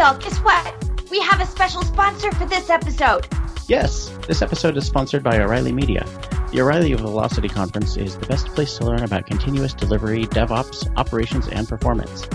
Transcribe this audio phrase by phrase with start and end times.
[0.00, 0.74] Y'all, guess what?
[1.10, 3.28] We have a special sponsor for this episode.
[3.68, 6.06] Yes, this episode is sponsored by O'Reilly Media.
[6.52, 11.48] The O'Reilly Velocity Conference is the best place to learn about continuous delivery, DevOps, operations,
[11.48, 12.26] and performance.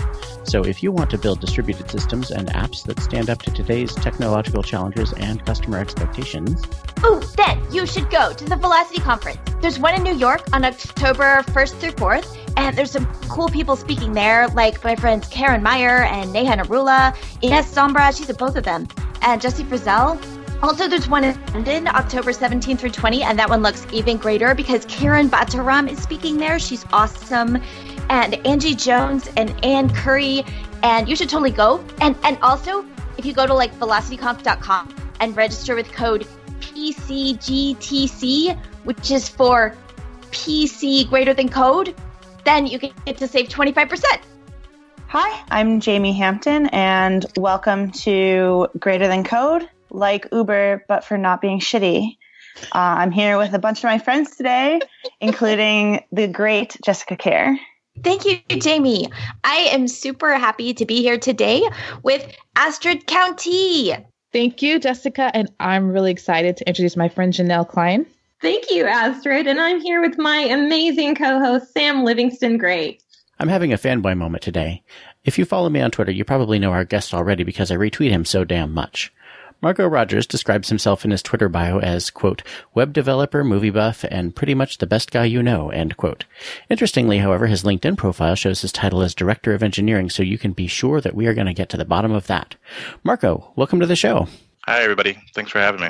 [0.44, 3.92] So if you want to build distributed systems and apps that stand up to today's
[3.96, 6.62] technological challenges and customer expectations,
[7.02, 9.38] Oh, then you should go to the Velocity Conference.
[9.60, 13.76] There's one in New York on October 1st through 4th, and there's some cool people
[13.76, 18.56] speaking there, like my friends Karen Meyer and Neha Narula, Ines Sombra, she's at both
[18.56, 18.88] of them,
[19.22, 20.18] and Jessie Frazelle.
[20.62, 24.54] Also, there's one in London, October 17th through 20, and that one looks even greater
[24.54, 26.58] because Kiran Bhattaram is speaking there.
[26.58, 27.62] She's awesome.
[28.08, 30.44] And Angie Jones and Anne Currie,
[30.82, 31.84] and you should totally go.
[32.00, 32.86] And and also,
[33.18, 36.26] if you go to like velocityconf.com and register with code
[36.60, 39.74] PCGTC, which is for
[40.30, 41.94] PC greater than code,
[42.46, 44.04] then you can get to save 25%.
[45.08, 51.40] Hi, I'm Jamey Hampton, and welcome to Greater Than Code, like Uber, but for not
[51.40, 52.16] being shitty.
[52.72, 54.80] Uh, I'm here with a bunch of my friends today,
[55.20, 57.58] including the great Jessica Kerr.
[58.02, 59.08] Thank you, Jamie.
[59.42, 61.68] I am super happy to be here today
[62.02, 64.04] with Astrid Countee.
[64.32, 65.30] Thank you, Jessica.
[65.34, 68.06] And I'm really excited to introduce my friend Janelle Klein.
[68.40, 69.46] Thank you, Astrid.
[69.46, 72.98] And I'm here with my amazing co host, Sam Livingston-Gray.
[73.38, 74.82] I'm having a fanboy moment today.
[75.24, 78.10] If you follow me on Twitter, you probably know our guest already because I retweet
[78.10, 79.12] him so damn much.
[79.62, 82.42] Marco Rogers describes himself in his Twitter bio as, quote,
[82.74, 86.26] web developer, movie buff, and pretty much the best guy you know, end quote.
[86.68, 90.52] Interestingly, however, his LinkedIn profile shows his title as Director of Engineering, so you can
[90.52, 92.54] be sure that we are going to get to the bottom of that.
[93.02, 94.28] Marco, welcome to the show.
[94.66, 95.18] Hi, everybody.
[95.34, 95.88] Thanks for having me.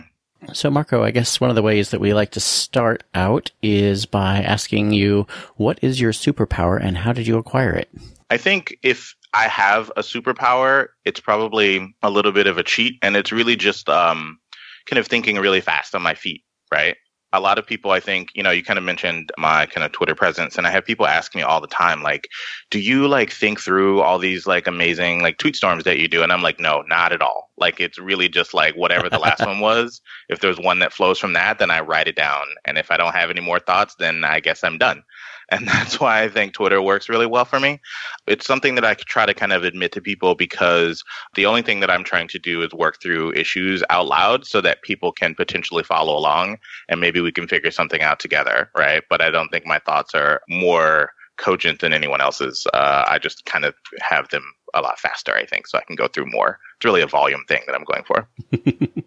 [0.53, 4.07] So, Marco, I guess one of the ways that we like to start out is
[4.07, 7.89] by asking you, what is your superpower and how did you acquire it?
[8.31, 12.99] I think if I have a superpower, it's probably a little bit of a cheat,
[13.03, 14.39] and it's really just um,
[14.87, 16.97] kind of thinking really fast on my feet, right?
[17.37, 19.93] A lot of people, I think, you know, you kind of mentioned my kind of
[19.93, 22.29] Twitter presence, and I have people ask me all the time, like,
[22.71, 26.23] do you like think through all these like amazing like tweet storms that you do?
[26.23, 27.51] And I'm like, no, not at all.
[27.59, 30.01] Like, it's really just like whatever the last one was.
[30.29, 32.45] If there's one that flows from that, then I write it down.
[32.65, 35.03] And if I don't have any more thoughts, then I guess I'm done.
[35.49, 37.81] And that's why I think Twitter works really well for me.
[38.27, 41.81] It's something that I try to kind of admit to people because the only thing
[41.81, 45.35] that I'm trying to do is work through issues out loud so that people can
[45.35, 46.59] potentially follow along
[46.89, 49.03] and maybe we can figure something out together, right?
[49.09, 52.67] But I don't think my thoughts are more cogent than anyone else's.
[52.73, 55.97] Uh, I just kind of have them a lot faster, I think, so I can
[55.97, 56.59] go through more.
[56.77, 58.29] It's really a volume thing that I'm going for.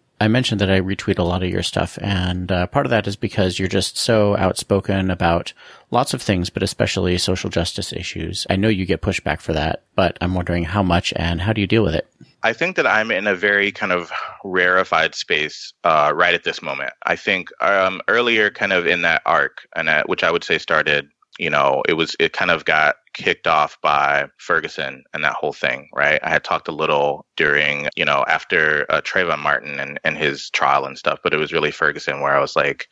[0.22, 3.08] I mentioned that I retweet a lot of your stuff, and uh, part of that
[3.08, 5.54] is because you're just so outspoken about
[5.92, 8.46] lots of things, but especially social justice issues.
[8.50, 11.62] I know you get pushback for that, but I'm wondering how much and how do
[11.62, 12.06] you deal with it?
[12.44, 14.12] I think that I'm in a very kind of
[14.44, 16.92] rarefied space uh, right at this moment.
[17.04, 20.58] I think um, earlier, kind of in that arc, and uh, which I would say
[20.58, 25.34] started you know, it was it kind of got kicked off by Ferguson and that
[25.34, 26.20] whole thing, right?
[26.22, 30.50] I had talked a little during, you know, after uh, Trayvon Martin and, and his
[30.52, 32.88] trial and stuff, but it was really Ferguson where I was like,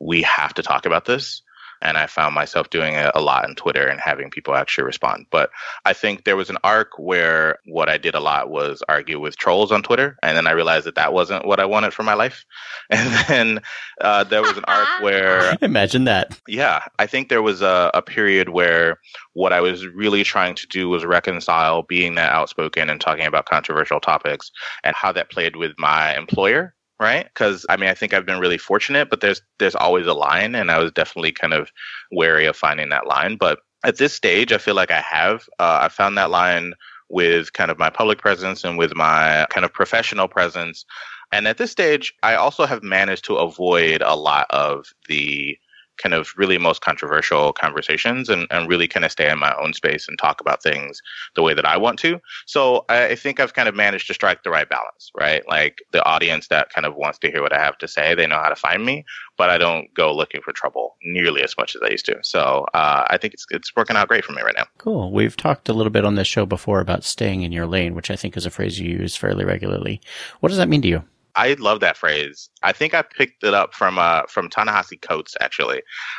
[0.00, 1.42] we have to talk about this
[1.82, 5.26] and I found myself doing it a lot on Twitter and having people actually respond.
[5.30, 5.50] But
[5.84, 9.36] I think there was an arc where what I did a lot was argue with
[9.36, 12.14] trolls on Twitter, and then I realized that that wasn't what I wanted for my
[12.14, 12.44] life.
[12.92, 13.60] And then
[14.00, 16.38] uh, there was an arc where imagine that.
[16.48, 18.98] Yeah, I think there was a, a period where
[19.32, 23.46] what I was really trying to do was reconcile being that outspoken and talking about
[23.46, 24.50] controversial topics
[24.82, 27.24] and how that played with my employer right?
[27.24, 30.54] Because I mean, I think I've been really fortunate, but there's there's always a line,
[30.54, 31.70] and I was definitely kind of
[32.12, 33.36] wary of finding that line.
[33.36, 35.48] But at this stage, I feel like I have.
[35.58, 36.74] Uh, I found that line
[37.08, 40.84] with kind of my public presence and with my kind of professional presence.
[41.32, 45.56] And at this stage, I also have managed to avoid a lot of the
[46.00, 49.72] kind of really most controversial conversations and, and really kind of stay in my own
[49.72, 51.00] space and talk about things
[51.34, 52.20] the way that I want to.
[52.46, 55.46] So I, I think I've kind of managed to strike the right balance, right?
[55.48, 58.26] Like the audience that kind of wants to hear what I have to say, they
[58.26, 59.04] know how to find me,
[59.36, 62.18] but I don't go looking for trouble nearly as much as I used to.
[62.22, 64.66] So uh, I think it's it's working out great for me right now.
[64.78, 65.12] Cool.
[65.12, 68.10] We've talked a little bit on this show before about staying in your lane, which
[68.10, 70.00] I think is a phrase you use fairly regularly.
[70.40, 71.04] What does that mean to you?
[71.40, 72.50] I love that phrase.
[72.62, 75.78] I think I picked it up from uh from Ta-Nehisi Coates actually.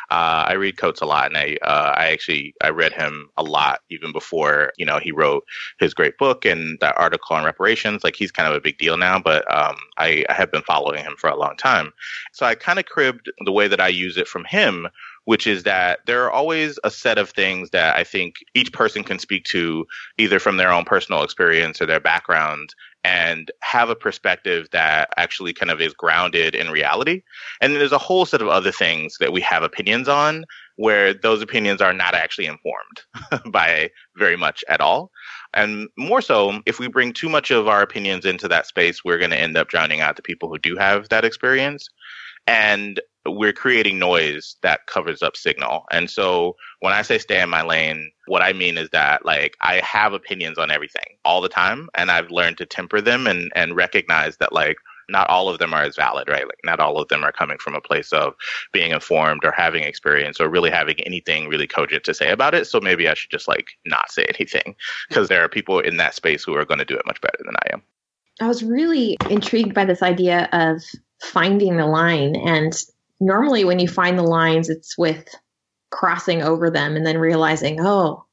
[0.09, 3.43] Uh, I read Coates a lot, and I uh, I actually I read him a
[3.43, 5.43] lot even before you know he wrote
[5.79, 8.03] his great book and that article on reparations.
[8.03, 11.03] Like he's kind of a big deal now, but um, I, I have been following
[11.03, 11.93] him for a long time.
[12.33, 14.87] So I kind of cribbed the way that I use it from him,
[15.25, 19.03] which is that there are always a set of things that I think each person
[19.03, 19.85] can speak to
[20.17, 25.53] either from their own personal experience or their background and have a perspective that actually
[25.53, 27.23] kind of is grounded in reality.
[27.59, 30.45] And there's a whole set of other things that we have opinions on
[30.75, 33.01] where those opinions are not actually informed
[33.51, 35.11] by very much at all.
[35.53, 39.19] And more so, if we bring too much of our opinions into that space, we're
[39.19, 41.87] going to end up drowning out the people who do have that experience.
[42.47, 45.85] And we're creating noise that covers up signal.
[45.91, 49.55] And so when I say stay in my lane, what I mean is that like
[49.61, 53.51] I have opinions on everything all the time and I've learned to temper them and
[53.55, 54.77] and recognize that like
[55.11, 56.45] not all of them are as valid, right?
[56.45, 58.33] Like not all of them are coming from a place of
[58.71, 62.65] being informed or having experience or really having anything really cogent to say about it.
[62.65, 64.75] So maybe I should just like not say anything
[65.09, 67.39] because there are people in that space who are going to do it much better
[67.45, 67.81] than I am.
[68.39, 70.81] I was really intrigued by this idea of
[71.21, 72.73] finding the line and
[73.21, 75.33] normally when you find the lines, it's with
[75.91, 78.25] crossing over them and then realizing, oh,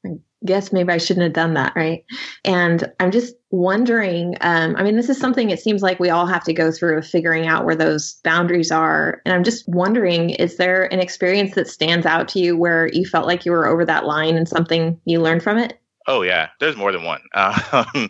[0.45, 2.03] guess maybe I shouldn't have done that, right?
[2.45, 4.37] And I'm just wondering.
[4.41, 6.97] Um, I mean, this is something it seems like we all have to go through
[6.97, 9.21] of figuring out where those boundaries are.
[9.25, 13.05] And I'm just wondering, is there an experience that stands out to you where you
[13.05, 15.79] felt like you were over that line and something you learned from it?
[16.07, 17.21] Oh yeah, there's more than one.
[17.71, 18.09] Um,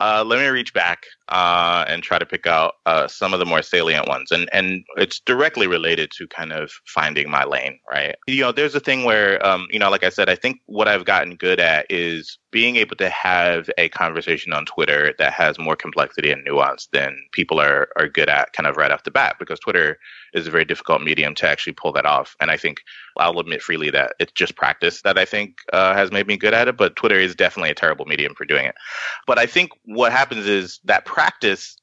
[0.00, 3.46] uh, let me reach back uh, and try to pick out uh, some of the
[3.46, 8.16] more salient ones, and and it's directly related to kind of finding my lane, right?
[8.26, 10.88] You know, there's a thing where, um, you know, like I said, I think what
[10.88, 15.58] I've gotten good at is being able to have a conversation on Twitter that has
[15.58, 19.10] more complexity and nuance than people are are good at kind of right off the
[19.10, 19.98] bat because Twitter
[20.34, 22.36] is a very difficult medium to actually pull that off.
[22.40, 22.82] And I think
[23.16, 26.54] I'll admit freely that it's just practice that I think uh, has made me good
[26.54, 26.76] at it.
[26.76, 28.74] But Twitter is definitely a terrible medium for doing it.
[29.26, 31.04] But I think what happens is that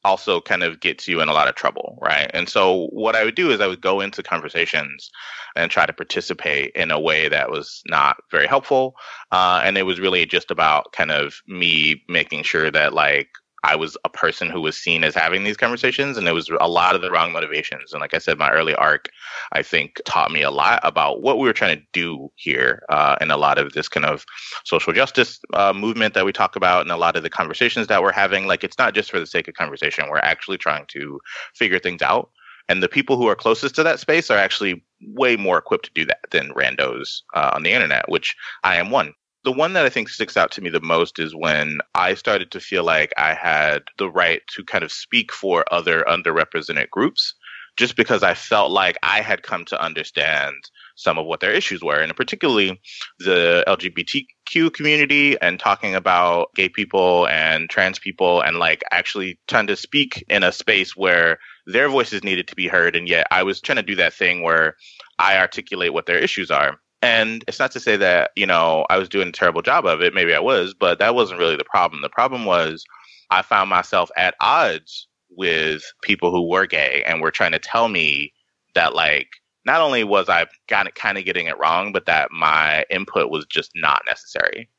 [0.04, 2.30] also kind of gets you in a lot of trouble, right?
[2.34, 5.10] And so what I would do is I would go into conversations
[5.56, 8.96] and try to participate in a way that was not very helpful.
[9.32, 13.30] Uh, and it was really just about kind of me making sure that like
[13.68, 16.70] I was a person who was seen as having these conversations, and it was a
[16.70, 17.92] lot of the wrong motivations.
[17.92, 19.10] And like I said, my early arc,
[19.52, 23.18] I think, taught me a lot about what we were trying to do here, uh,
[23.20, 24.26] and a lot of this kind of
[24.64, 28.02] social justice uh, movement that we talk about, and a lot of the conversations that
[28.02, 28.48] we're having.
[28.48, 31.20] Like, it's not just for the sake of conversation; we're actually trying to
[31.54, 32.30] figure things out.
[32.70, 35.92] And the people who are closest to that space are actually way more equipped to
[35.94, 39.86] do that than randos uh, on the internet, which I am one the one that
[39.86, 43.14] I think sticks out to me the most is when I started to feel like
[43.18, 47.34] I had the right to kind of speak for other underrepresented groups,
[47.78, 50.56] just because I felt like I had come to understand
[50.96, 52.82] some of what their issues were, and particularly
[53.20, 59.68] the LGBTQ community and talking about gay people and trans people, and like actually trying
[59.68, 61.38] to speak in a space where
[61.68, 62.96] their voices needed to be heard.
[62.96, 64.76] And yet I was trying to do that thing where
[65.20, 66.80] I articulate what their issues are.
[67.02, 70.02] And it's not to say that, you know, I was doing a terrible job of
[70.02, 70.14] it.
[70.14, 72.02] Maybe I was, but that wasn't really the problem.
[72.02, 72.84] The problem was
[73.30, 77.88] I found myself at odds with people who were gay and were trying to tell
[77.88, 78.34] me
[78.74, 79.30] that, like,
[79.66, 83.72] not only was I kind of, getting it wrong, but that my input was just
[83.76, 84.70] not necessary.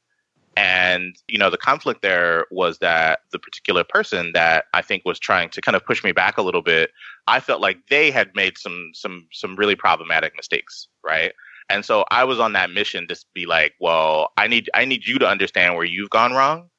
[0.56, 5.21] And, you know, the conflict there was that the particular person that I think was
[5.21, 6.90] trying to kind of push me back a little bit,
[7.28, 11.33] I felt like they had made some some some really problematic mistakes, right?
[11.70, 15.06] And so I was on that mission to be like, well, I need I need
[15.06, 16.70] you to understand where you've gone wrong.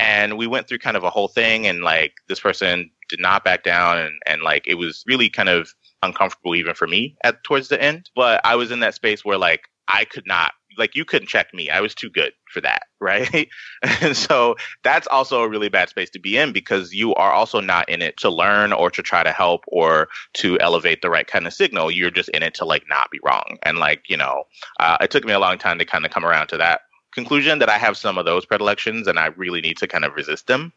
[0.00, 3.44] And we went through kind of a whole thing and like this person did not
[3.44, 5.72] back down and, and like it was really kind of
[6.02, 8.10] uncomfortable even for me at towards the end.
[8.16, 11.52] But I was in that space where like I could not like you couldn't check
[11.52, 11.70] me.
[11.70, 13.48] I was too good for that, right?
[13.82, 17.60] and so that's also a really bad space to be in because you are also
[17.60, 21.26] not in it to learn or to try to help or to elevate the right
[21.26, 21.90] kind of signal.
[21.90, 23.58] You're just in it to like not be wrong.
[23.62, 24.44] And like, you know,
[24.80, 27.60] uh, it took me a long time to kind of come around to that conclusion
[27.60, 30.46] that I have some of those predilections and I really need to kind of resist
[30.46, 30.72] them.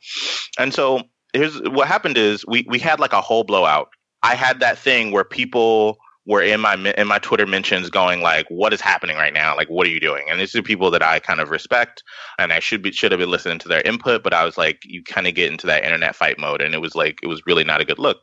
[0.57, 1.01] And so
[1.33, 3.89] here's what happened is we we had like a whole blowout.
[4.23, 8.45] I had that thing where people were in my in my Twitter mentions going like,
[8.49, 9.55] "What is happening right now?
[9.55, 12.03] Like, what are you doing?" And these are people that I kind of respect,
[12.37, 14.81] and I should be should have been listening to their input, but I was like,
[14.83, 17.41] you kind of get into that internet fight mode, and it was like it was
[17.47, 18.17] really not a good look.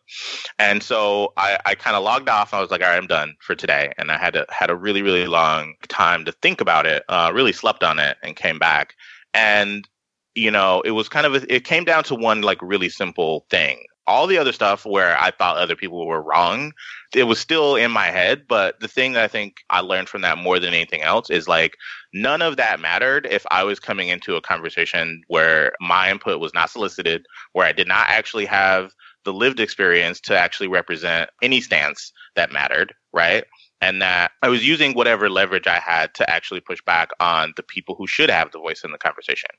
[0.59, 2.53] And so I, I kind of logged off.
[2.53, 4.77] I was like, "All right, I'm done for today," and I had to had a
[4.77, 7.05] really really long time to think about it.
[7.09, 8.95] Uh, really slept on it, and came back.
[9.33, 9.89] And
[10.35, 13.47] you know, it was kind of a, it came down to one like really simple
[13.51, 16.73] thing all the other stuff where I thought other people were wrong,
[17.15, 18.47] it was still in my head.
[18.49, 21.49] But the thing that I think I learned from that more than anything else is
[21.49, 21.77] like
[22.13, 26.55] none of that mattered if I was coming into a conversation where my input was
[26.55, 28.93] not solicited, where I did not actually have
[29.25, 33.45] the lived experience to actually represent any stance that mattered, right?
[33.81, 37.63] And that I was using whatever leverage I had to actually push back on the
[37.63, 39.51] people who should have the voice in the conversation.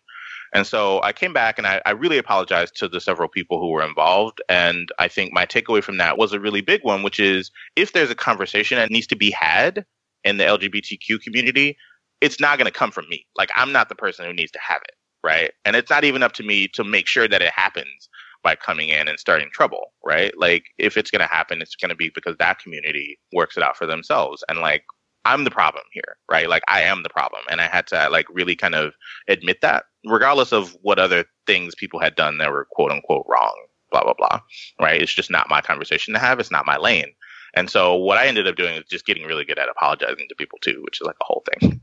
[0.56, 3.72] And so I came back and I, I, really apologized to the several people who
[3.72, 4.42] were involved.
[4.48, 7.92] And I think my takeaway from that was a really big one, which is if
[7.92, 9.86] there's a conversation that needs to be had
[10.24, 11.76] in the LGBTQ community,
[12.22, 13.26] it's not going to come from me.
[13.38, 14.96] Like, I'm not the person who needs to have it.
[15.26, 15.52] Right.
[15.66, 18.08] And it's not even up to me to make sure that it happens
[18.42, 19.92] by coming in and starting trouble.
[20.06, 20.32] Right.
[20.38, 23.64] Like, if it's going to happen, it's going to be because that community works it
[23.64, 24.42] out for themselves.
[24.48, 24.86] And like,
[25.26, 26.48] I'm the problem here, right?
[26.48, 27.42] Like I am the problem.
[27.50, 28.94] And I had to like really kind of
[29.28, 33.56] admit that, regardless of what other things people had done that were quote unquote wrong,
[33.92, 34.40] blah, blah, blah.
[34.80, 35.02] Right.
[35.02, 36.40] It's just not my conversation to have.
[36.40, 37.12] It's not my lane.
[37.56, 40.36] And so what I ended up doing is just getting really good at apologizing to
[40.36, 41.82] people too, which is like a whole thing.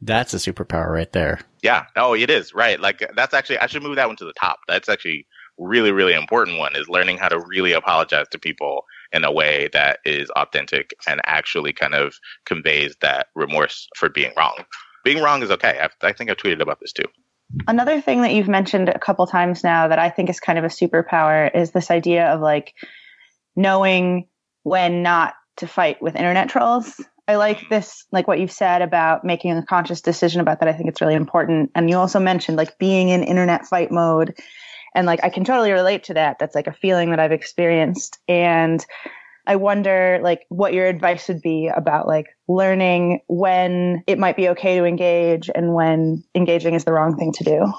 [0.00, 1.40] That's a superpower right there.
[1.62, 1.86] Yeah.
[1.96, 2.54] Oh, it is.
[2.54, 2.80] Right.
[2.80, 4.60] Like that's actually, I should move that one to the top.
[4.68, 5.26] That's actually
[5.58, 9.68] really, really important one is learning how to really apologize to people in a way
[9.72, 14.64] that is authentic and actually kind of conveys that remorse for being wrong.
[15.04, 15.78] Being wrong is okay.
[15.80, 17.04] I've, I think I tweeted about this too.
[17.68, 20.64] Another thing that you've mentioned a couple times now that I think is kind of
[20.64, 22.74] a superpower is this idea of like
[23.54, 24.28] knowing
[24.64, 27.00] when not to fight with internet trolls.
[27.28, 30.68] I like this, like what you've said about making a conscious decision about that.
[30.68, 31.70] I think it's really important.
[31.74, 34.36] And you also mentioned like being in internet fight mode
[34.94, 36.38] and like I can totally relate to that.
[36.38, 38.18] That's like a feeling that I've experienced.
[38.28, 38.84] And
[39.46, 44.48] I wonder like what your advice would be about like learning when it might be
[44.50, 47.72] okay to engage and when engaging is the wrong thing to do.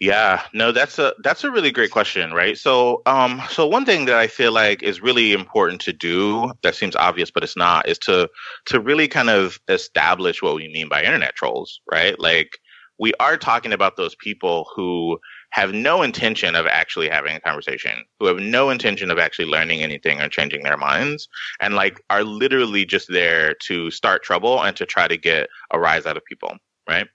[0.00, 2.58] Yeah, no, that's a that's a really great question, right?
[2.58, 6.74] So, um, so one thing that I feel like is really important to do that
[6.74, 8.28] seems obvious, but it's not, is to
[8.66, 12.18] to really kind of establish what we mean by internet trolls, right?
[12.18, 12.58] Like
[12.98, 15.20] we are talking about those people who
[15.52, 19.82] have no intention of actually having a conversation, who have no intention of actually learning
[19.82, 21.28] anything or changing their minds,
[21.60, 25.78] and like are literally just there to start trouble and to try to get a
[25.78, 26.56] rise out of people,
[26.88, 27.06] right?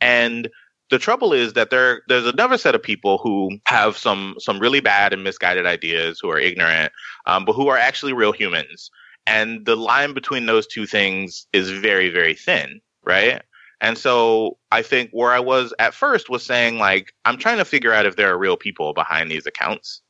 [0.00, 0.48] And
[0.90, 4.80] the trouble is that there there's another set of people who have some some really
[4.80, 6.92] bad and misguided ideas, who are ignorant,
[7.26, 8.90] um, but who are actually real humans.
[9.26, 13.42] And the line between those two things is very very thin, right?
[13.84, 17.66] And so I think where I was at first was saying like I'm trying to
[17.66, 20.00] figure out if there are real people behind these accounts.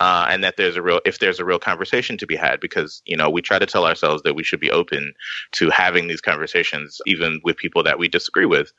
[0.00, 3.02] Uh, and that there's a real if there's a real conversation to be had because
[3.04, 5.12] you know we try to tell ourselves that we should be open
[5.52, 8.72] to having these conversations even with people that we disagree with.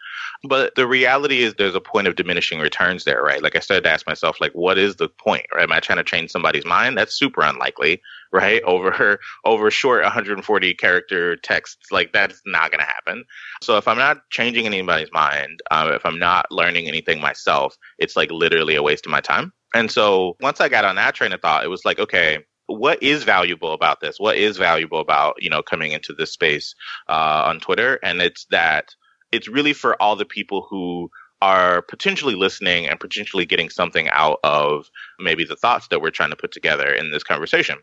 [0.44, 3.42] But the reality is there's a point of diminishing returns there right?
[3.42, 5.64] Like i started to ask myself like what is the point right?
[5.64, 6.98] Am i trying to change somebody's mind?
[6.98, 8.02] That's super unlikely
[8.34, 8.64] right?
[8.64, 13.24] Over over short 140 character texts like that's not going to happen.
[13.62, 18.16] So if i'm not changing anybody's mind um, if i'm not learning anything myself it's
[18.16, 21.34] like literally a waste of my time and so once i got on that train
[21.34, 25.36] of thought it was like okay what is valuable about this what is valuable about
[25.42, 26.74] you know coming into this space
[27.10, 28.96] uh, on twitter and it's that
[29.32, 31.10] it's really for all the people who
[31.44, 34.90] are potentially listening and potentially getting something out of
[35.20, 37.78] maybe the thoughts that we're trying to put together in this conversation.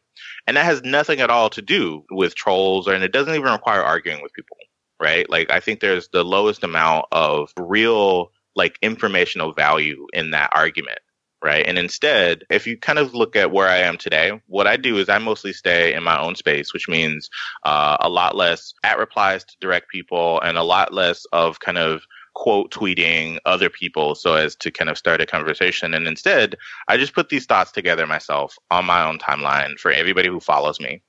[0.46, 3.82] And that has nothing at all to do with trolls, and it doesn't even require
[3.82, 4.56] arguing with people,
[4.98, 5.28] right?
[5.28, 11.00] Like, I think there's the lowest amount of real, like, informational value in that argument.
[11.42, 11.64] Right.
[11.66, 14.98] And instead, if you kind of look at where I am today, what I do
[14.98, 17.30] is I mostly stay in my own space, which means
[17.64, 21.78] uh, a lot less at replies to direct people and a lot less of kind
[21.78, 22.02] of
[22.34, 25.94] quote tweeting other people so as to kind of start a conversation.
[25.94, 26.56] And instead,
[26.88, 30.78] I just put these thoughts together myself on my own timeline for everybody who follows
[30.78, 31.02] me.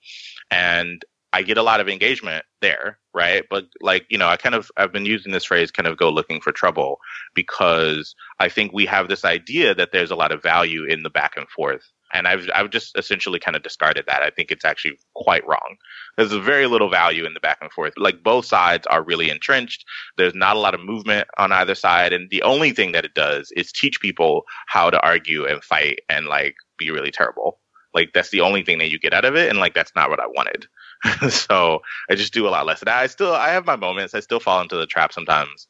[0.50, 3.46] And I get a lot of engagement there, right?
[3.50, 6.10] But like, you know, I kind of I've been using this phrase kind of go
[6.10, 7.00] looking for trouble
[7.34, 11.10] because I think we have this idea that there's a lot of value in the
[11.10, 14.22] back and forth and I've I've just essentially kind of discarded that.
[14.22, 15.78] I think it's actually quite wrong.
[16.18, 17.94] There's very little value in the back and forth.
[17.98, 19.86] Like both sides are really entrenched.
[20.18, 23.14] There's not a lot of movement on either side, and the only thing that it
[23.14, 27.60] does is teach people how to argue and fight and like be really terrible.
[27.94, 30.10] Like that's the only thing that you get out of it, and like that's not
[30.10, 30.68] what I wanted.
[31.30, 32.88] so I just do a lot less that.
[32.90, 34.14] I still I have my moments.
[34.14, 35.68] I still fall into the trap sometimes,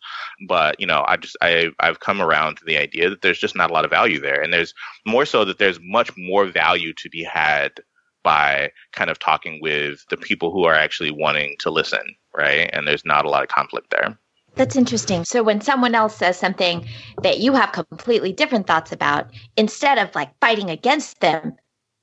[0.47, 3.55] but you know I just I I've come around to the idea that there's just
[3.55, 4.73] not a lot of value there, and there's
[5.05, 7.71] more so that there's much more value to be had
[8.23, 12.69] by kind of talking with the people who are actually wanting to listen, right?
[12.73, 14.17] And there's not a lot of conflict there.
[14.55, 15.23] That's interesting.
[15.23, 16.85] So when someone else says something
[17.23, 21.55] that you have completely different thoughts about, instead of like fighting against them,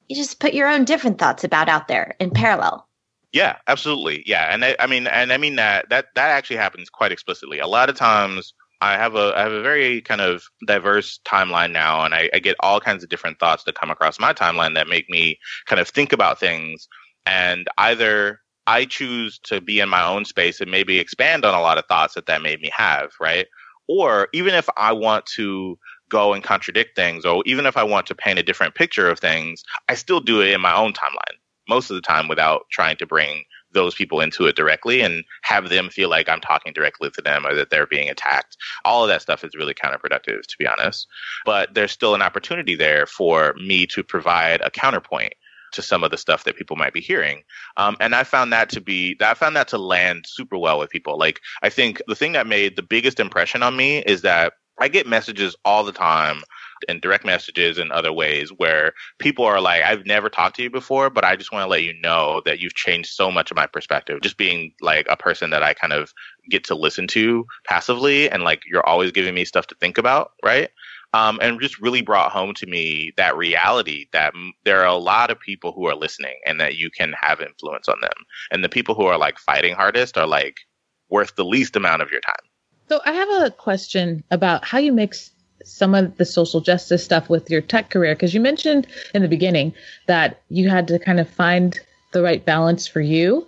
[0.09, 2.88] you just put your own different thoughts about out there in parallel.
[3.33, 4.23] Yeah, absolutely.
[4.27, 7.59] Yeah, and I, I mean, and I mean that that that actually happens quite explicitly.
[7.59, 11.73] A lot of times, I have a I have a very kind of diverse timeline
[11.73, 14.75] now, and I, I get all kinds of different thoughts that come across my timeline
[14.75, 16.89] that make me kind of think about things,
[17.27, 21.61] and either I choose to be in my own space and maybe expand on a
[21.61, 23.47] lot of thoughts that that made me have, right?
[23.89, 25.79] Or even if I want to
[26.11, 29.19] go and contradict things, or even if I want to paint a different picture of
[29.21, 31.37] things, I still do it in my own timeline
[31.69, 35.69] most of the time without trying to bring those people into it directly and have
[35.69, 38.57] them feel like I'm talking directly to them or that they're being attacked.
[38.85, 41.07] All of that stuff is really counterproductive, to be honest.
[41.45, 45.35] But there's still an opportunity there for me to provide a counterpoint
[45.73, 47.43] to some of the stuff that people might be hearing.
[47.77, 50.89] Um, and I found that to be, I found that to land super well with
[50.89, 51.19] people.
[51.19, 54.89] Like, I think the thing that made the biggest impression on me is that I
[54.89, 56.43] get messages all the time
[56.89, 60.71] and direct messages and other ways where people are like, I've never talked to you
[60.71, 63.57] before, but I just want to let you know that you've changed so much of
[63.57, 64.21] my perspective.
[64.23, 66.13] Just being like a person that I kind of
[66.51, 70.33] get to listen to passively and like you're always giving me stuff to think about,
[70.45, 70.71] right?
[71.15, 74.95] Um, and just really brought home to me that reality that m- there are a
[74.95, 78.13] lot of people who are listening and that you can have influence on them.
[78.51, 80.59] And the people who are like fighting hardest are like
[81.09, 82.35] worth the least amount of your time.
[82.89, 85.31] So I have a question about how you mix
[85.65, 89.29] some of the social justice stuff with your tech career because you mentioned in the
[89.29, 89.75] beginning
[90.07, 91.81] that you had to kind of find
[92.13, 93.47] the right balance for you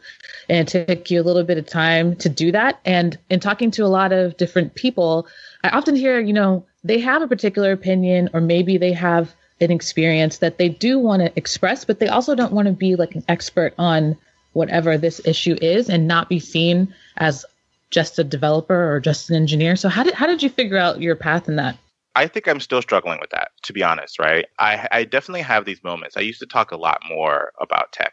[0.48, 2.78] and it took you a little bit of time to do that.
[2.84, 5.26] And in talking to a lot of different people
[5.62, 9.70] i often hear you know they have a particular opinion or maybe they have an
[9.70, 13.14] experience that they do want to express but they also don't want to be like
[13.14, 14.16] an expert on
[14.52, 17.44] whatever this issue is and not be seen as
[17.90, 19.76] just a developer or just an engineer.
[19.76, 21.76] So how did how did you figure out your path in that
[22.20, 24.44] I think I'm still struggling with that, to be honest, right?
[24.58, 26.18] I, I definitely have these moments.
[26.18, 28.12] I used to talk a lot more about tech,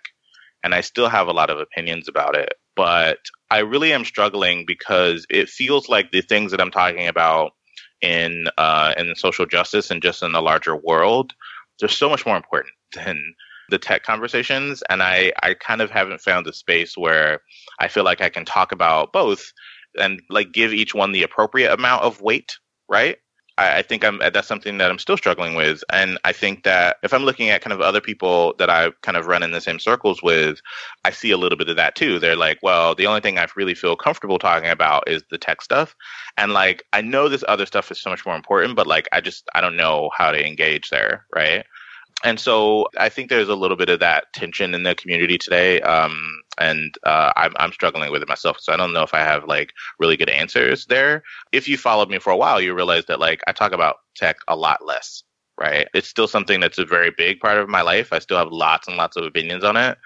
[0.63, 3.17] and I still have a lot of opinions about it, but
[3.51, 7.51] I really am struggling because it feels like the things that I'm talking about
[7.99, 11.33] in uh, in social justice and just in the larger world,
[11.77, 13.21] they're so much more important than
[13.69, 14.83] the tech conversations.
[14.89, 17.41] And I, I kind of haven't found a space where
[17.77, 19.51] I feel like I can talk about both
[19.99, 22.55] and like give each one the appropriate amount of weight,
[22.87, 23.17] right?
[23.57, 25.83] I, I think I'm uh, that's something that I'm still struggling with.
[25.91, 29.17] And I think that if I'm looking at kind of other people that I kind
[29.17, 30.59] of run in the same circles with,
[31.05, 32.19] I see a little bit of that too.
[32.19, 35.61] They're like, well, the only thing I really feel comfortable talking about is the tech
[35.61, 35.95] stuff.
[36.37, 39.21] And like, I know this other stuff is so much more important, but like, I
[39.21, 41.25] just, I don't know how to engage there.
[41.33, 41.65] Right
[42.23, 45.81] and so I think there's a little bit of that tension in the community today.
[45.81, 48.57] Um, and uh, I'm, I'm struggling with it myself.
[48.59, 51.23] So I don't know if I have like really good answers there.
[51.51, 54.37] If you followed me for a while, you realize that like I talk about tech
[54.47, 55.23] a lot less,
[55.59, 55.87] right?
[55.93, 58.11] It's still something that's a very big part of my life.
[58.11, 59.97] I still have lots and lots of opinions on it.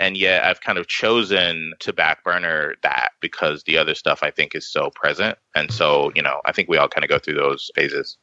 [0.00, 4.30] And yet I've kind of chosen to back burner that because the other stuff I
[4.30, 5.38] think is so present.
[5.54, 8.16] And so, you know, I think we all kind of go through those phases.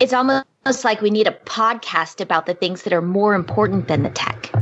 [0.00, 4.02] It's almost like we need a podcast about the things that are more important than
[4.02, 4.52] the tech.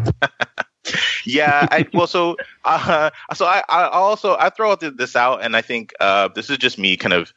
[1.25, 5.62] yeah, I, well, so uh, so I, I also I throw this out, and I
[5.62, 7.33] think uh, this is just me kind of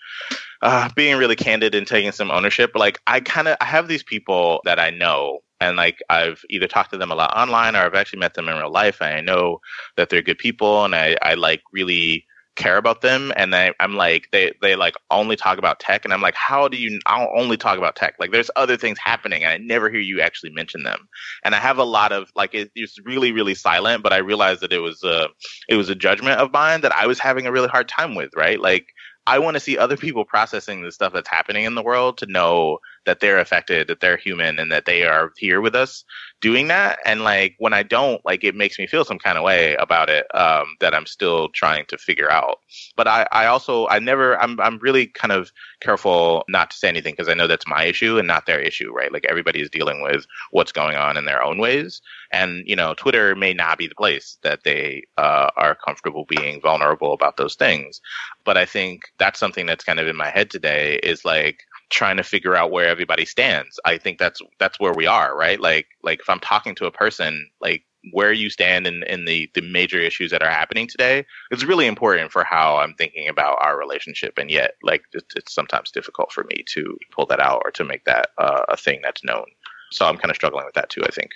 [0.62, 2.72] uh, being really candid and taking some ownership.
[2.76, 6.68] Like I kind of I have these people that I know, and like I've either
[6.68, 9.14] talked to them a lot online or I've actually met them in real life, and
[9.14, 9.62] I know
[9.98, 12.26] that they're good people, and I I like really
[12.60, 16.14] care about them and I, i'm like they they like only talk about tech and
[16.14, 18.16] i'm like how do you i'll only talk about tech.
[18.20, 21.08] Like there's other things happening and i never hear you actually mention them.
[21.44, 24.62] And i have a lot of like it, it's really really silent but i realized
[24.62, 25.30] that it was a
[25.68, 28.30] it was a judgment of mine that i was having a really hard time with
[28.36, 28.60] right?
[28.60, 28.88] Like
[29.28, 32.26] I want to see other people processing the stuff that's happening in the world to
[32.26, 36.04] know that they're affected, that they're human, and that they are here with us
[36.42, 37.00] doing that.
[37.06, 40.10] And like when I don't, like it makes me feel some kind of way about
[40.10, 42.60] it um, that I'm still trying to figure out.
[42.96, 46.88] But I, I also, I never, I'm, I'm really kind of careful not to say
[46.88, 49.12] anything because I know that's my issue and not their issue, right?
[49.12, 52.02] Like everybody is dealing with what's going on in their own ways.
[52.32, 56.62] And, you know, Twitter may not be the place that they uh, are comfortable being
[56.62, 58.02] vulnerable about those things.
[58.46, 62.18] But I think that's something that's kind of in my head today is like, trying
[62.18, 63.80] to figure out where everybody stands.
[63.86, 65.60] I think that's that's where we are, right?
[65.60, 69.50] Like like if I'm talking to a person, like where you stand in, in the,
[69.56, 73.58] the major issues that are happening today is really important for how I'm thinking about
[73.62, 74.38] our relationship.
[74.38, 77.84] And yet, like, it's, it's sometimes difficult for me to pull that out or to
[77.84, 79.46] make that uh, a thing that's known.
[79.92, 81.32] So I'm kind of struggling with that too, I think.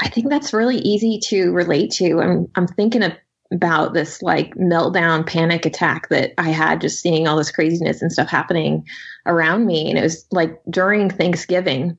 [0.00, 2.20] I think that's really easy to relate to.
[2.20, 3.12] I'm, I'm thinking of
[3.52, 8.12] about this like meltdown panic attack that I had just seeing all this craziness and
[8.12, 8.86] stuff happening
[9.26, 9.88] around me.
[9.88, 11.96] And it was like during Thanksgiving.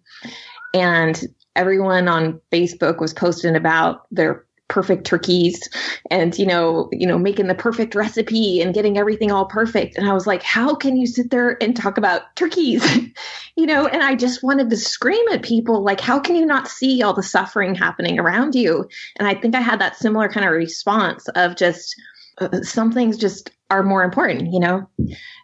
[0.73, 1.21] And
[1.55, 5.69] everyone on Facebook was posting about their perfect turkeys
[6.09, 9.95] and you know you know making the perfect recipe and getting everything all perfect.
[9.95, 12.83] And i was like how can you sit there and talk about turkeys?
[13.55, 16.67] You know and i just wanted to scream at people like how can you not
[16.67, 18.89] see all the suffering happening around you?
[19.19, 21.95] And i think i had that similar kind of response of just
[22.39, 24.89] uh, some things just are more important you know?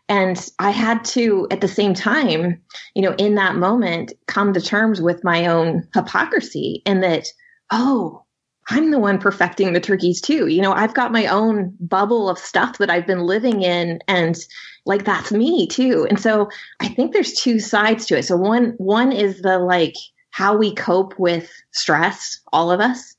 [0.10, 2.60] And i had to at the same time
[2.96, 7.28] you know in that moment come to terms with my own hypocrisy and that
[7.72, 8.24] oh
[8.70, 10.48] I'm the one perfecting the turkeys too.
[10.48, 14.38] You know, I've got my own bubble of stuff that I've been living in and
[14.86, 16.06] like that's me too.
[16.10, 18.24] And so I think there's two sides to it.
[18.24, 19.96] So one one is the like
[20.32, 23.16] how we cope with stress, all of us.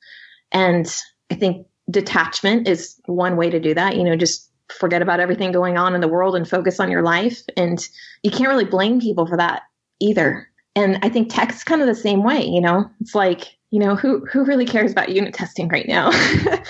[0.52, 0.86] And
[1.30, 3.96] I think detachment is one way to do that.
[3.96, 7.02] You know, just forget about everything going on in the world and focus on your
[7.02, 7.42] life.
[7.56, 7.86] And
[8.22, 9.62] you can't really blame people for that
[10.00, 10.48] either.
[10.76, 13.96] And I think tech's kind of the same way, you know, it's like you know
[13.96, 16.10] who who really cares about unit testing right now?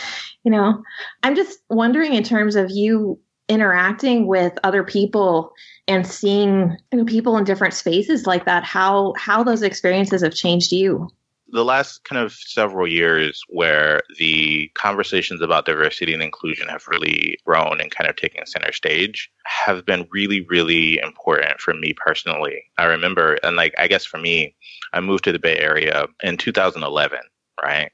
[0.42, 0.82] You know
[1.22, 5.52] i'm just wondering in terms of you interacting with other people
[5.88, 10.34] and seeing you know, people in different spaces like that how how those experiences have
[10.34, 11.08] changed you
[11.52, 17.38] the last kind of several years where the conversations about diversity and inclusion have really
[17.44, 22.62] grown and kind of taken center stage have been really, really important for me personally.
[22.78, 24.54] I remember, and like, I guess for me,
[24.92, 27.18] I moved to the Bay Area in 2011,
[27.62, 27.90] right?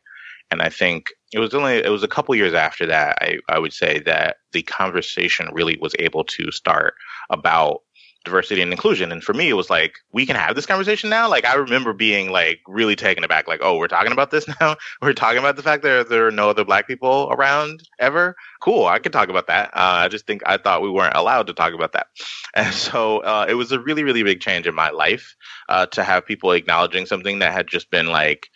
[0.50, 3.58] And I think it was only, it was a couple years after that, I, I
[3.58, 6.94] would say that the conversation really was able to start
[7.30, 7.82] about
[8.26, 9.10] diversity and inclusion.
[9.10, 11.30] And for me, it was like, we can have this conversation now.
[11.30, 14.76] Like, I remember being like really taken aback, like, oh, we're talking about this now.
[15.00, 18.36] we're talking about the fact that there are no other black people around ever.
[18.60, 18.86] Cool.
[18.86, 19.68] I could talk about that.
[19.68, 22.08] Uh, I just think I thought we weren't allowed to talk about that.
[22.54, 25.36] And so uh, it was a really, really big change in my life
[25.68, 28.48] uh, to have people acknowledging something that had just been like,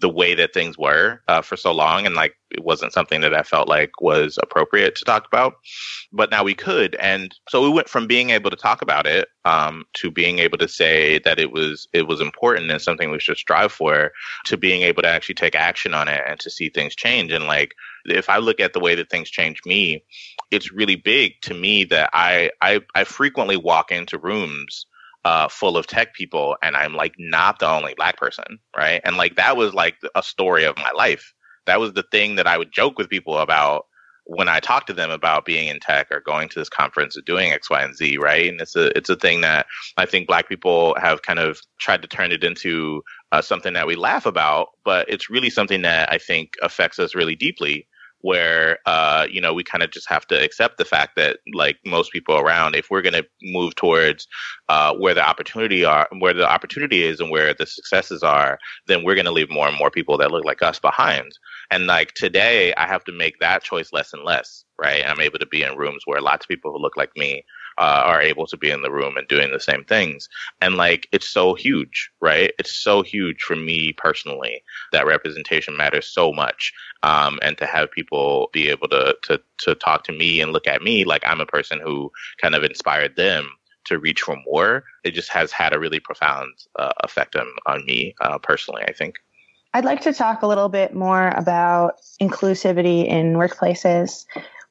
[0.00, 3.34] the way that things were uh, for so long and like it wasn't something that
[3.34, 5.54] i felt like was appropriate to talk about
[6.12, 9.28] but now we could and so we went from being able to talk about it
[9.44, 13.20] um, to being able to say that it was it was important and something we
[13.20, 14.10] should strive for
[14.46, 17.46] to being able to actually take action on it and to see things change and
[17.46, 17.74] like
[18.06, 20.02] if i look at the way that things change me
[20.50, 24.86] it's really big to me that i i, I frequently walk into rooms
[25.24, 29.00] uh, full of tech people and I'm like not the only black person, right?
[29.04, 31.32] And like that was like a story of my life.
[31.66, 33.86] That was the thing that I would joke with people about
[34.26, 37.20] when I talk to them about being in tech or going to this conference or
[37.22, 38.48] doing X, Y, and Z, right?
[38.48, 42.02] And it's a it's a thing that I think Black people have kind of tried
[42.02, 46.10] to turn it into uh, something that we laugh about, but it's really something that
[46.10, 47.86] I think affects us really deeply
[48.24, 51.76] where uh, you know we kind of just have to accept the fact that like
[51.84, 54.26] most people around if we're going to move towards
[54.70, 59.04] uh, where the opportunity are where the opportunity is and where the successes are then
[59.04, 61.30] we're going to leave more and more people that look like us behind.
[61.70, 65.04] And like today i have to make that choice less and less right?
[65.06, 67.44] I'm able to be in rooms where lots of people who look like me
[67.78, 70.28] uh, are able to be in the room and doing the same things.
[70.60, 72.52] And like, it's so huge, right?
[72.58, 76.72] It's so huge for me personally that representation matters so much.
[77.02, 80.66] Um, and to have people be able to, to, to talk to me and look
[80.66, 82.10] at me like I'm a person who
[82.40, 83.48] kind of inspired them
[83.86, 87.84] to reach for more, it just has had a really profound uh, effect on, on
[87.84, 89.16] me uh, personally, I think.
[89.74, 94.24] I'd like to talk a little bit more about inclusivity in workplaces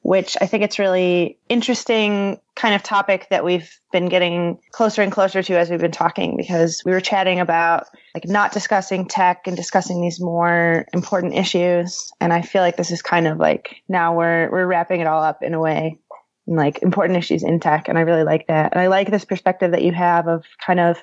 [0.04, 5.10] which I think it's really interesting kind of topic that we've been getting closer and
[5.10, 9.46] closer to as we've been talking because we were chatting about like not discussing tech
[9.46, 13.76] and discussing these more important issues and I feel like this is kind of like
[13.88, 15.98] now we're we're wrapping it all up in a way
[16.46, 18.72] like important issues in tech and I really like that.
[18.74, 21.02] And I like this perspective that you have of kind of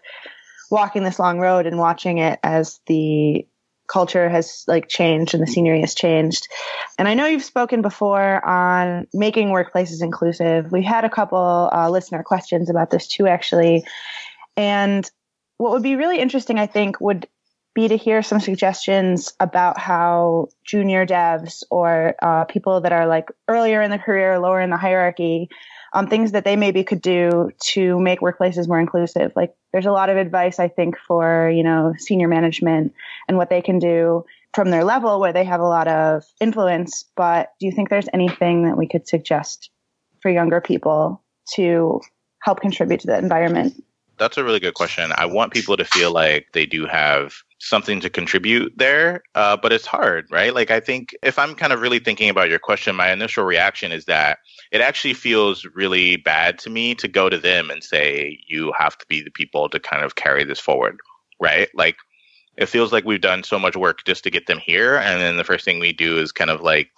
[0.70, 3.48] walking this long road and watching it as the
[3.92, 6.48] culture has like changed and the scenery has changed.
[6.98, 10.72] And I know you've spoken before on making workplaces inclusive.
[10.72, 13.84] We had a couple uh, listener questions about this too, actually.
[14.56, 15.10] And
[15.58, 17.28] what would be really interesting, I think, would
[17.74, 23.30] be to hear some suggestions about how junior devs or uh, people that are like
[23.48, 25.50] earlier in the career, lower in the hierarchy,
[25.94, 29.34] um, things that they maybe could do to make workplaces more inclusive.
[29.36, 32.94] Like there's a lot of advice, I think, for, you know, senior management
[33.28, 37.06] and what they can do from their level where they have a lot of influence.
[37.16, 39.70] But do you think there's anything that we could suggest
[40.22, 41.22] for younger people
[41.56, 42.00] to
[42.42, 43.84] help contribute to the environment?
[44.18, 45.12] That's a really good question.
[45.16, 49.72] I want people to feel like they do have something to contribute there, uh, but
[49.72, 50.54] it's hard, right?
[50.54, 53.92] Like, I think if I'm kind of really thinking about your question, my initial reaction
[53.92, 54.40] is that
[54.72, 58.98] it actually feels really bad to me to go to them and say, you have
[58.98, 61.00] to be the people to kind of carry this forward,
[61.40, 61.70] right?
[61.76, 61.98] Like,
[62.58, 64.98] it feels like we've done so much work just to get them here.
[64.98, 66.90] And then the first thing we do is kind of like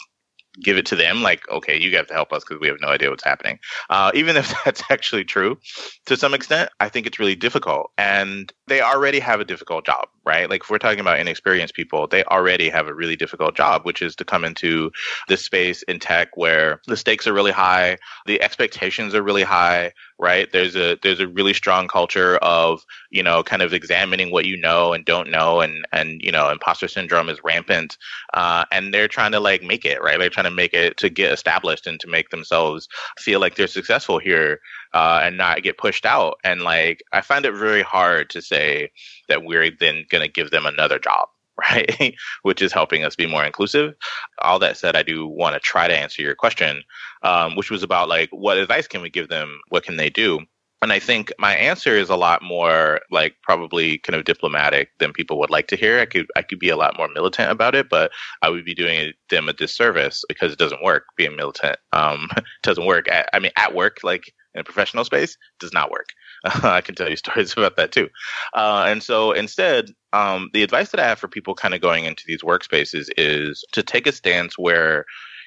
[0.62, 2.90] give it to them like okay you have to help us because we have no
[2.90, 3.58] idea what's happening
[3.90, 5.58] uh, even if that's actually true
[6.06, 10.08] to some extent i think it's really difficult and they already have a difficult job
[10.26, 10.50] right?
[10.50, 14.02] Like if we're talking about inexperienced people they already have a really difficult job which
[14.02, 14.92] is to come into
[15.28, 19.92] this space in tech where the stakes are really high the expectations are really high
[20.24, 20.50] right?
[20.52, 24.58] There's a there's a really strong culture of you know kind of examining what you
[24.58, 27.98] know and don't know and and you know imposter syndrome is rampant
[28.34, 30.20] uh, and they're trying to like make it right?
[30.20, 33.68] They're trying to make it to get established and to make themselves feel like they're
[33.68, 34.62] successful here
[34.94, 38.90] uh, and not get pushed out and like i find it very hard to say
[39.28, 41.28] that we're then going to give them another job
[41.72, 42.16] right?
[42.42, 43.94] which is helping us be more inclusive.
[44.40, 46.84] All that said, I do want to try to answer your question,
[47.22, 49.60] um, which was about like what advice can we give them?
[49.70, 50.40] What can they do?
[50.82, 55.14] And I think my answer is a lot more like probably kind of diplomatic than
[55.14, 56.00] people would like to hear.
[56.00, 58.76] I could I could be a lot more militant about it, but I would be
[58.76, 61.78] doing them a disservice because it doesn't work being militant.
[61.94, 62.30] Um,
[62.64, 63.08] doesn't work.
[63.10, 66.08] At, I mean, at work, like in a professional space, does not work.
[66.46, 68.10] I can tell you stories about that too.
[68.54, 72.06] Uh, and so instead, um, the advice that I have for people kind of going
[72.06, 75.06] into these workspaces is to take a stance where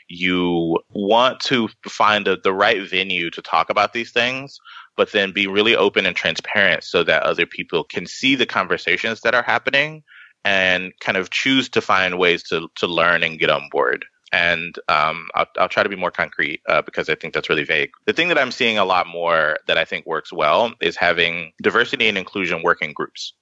[0.09, 4.59] you want to find a, the right venue to talk about these things,
[4.97, 9.21] but then be really open and transparent so that other people can see the conversations
[9.23, 10.03] that are happening
[10.45, 14.05] and kind of choose to find ways to, to learn and get on board.
[14.33, 17.65] And um, I'll, I'll try to be more concrete uh, because I think that's really
[17.65, 17.91] vague.
[18.07, 21.53] The thing that I'm seeing a lot more that I think works well is having
[21.62, 23.35] diversity and inclusion working groups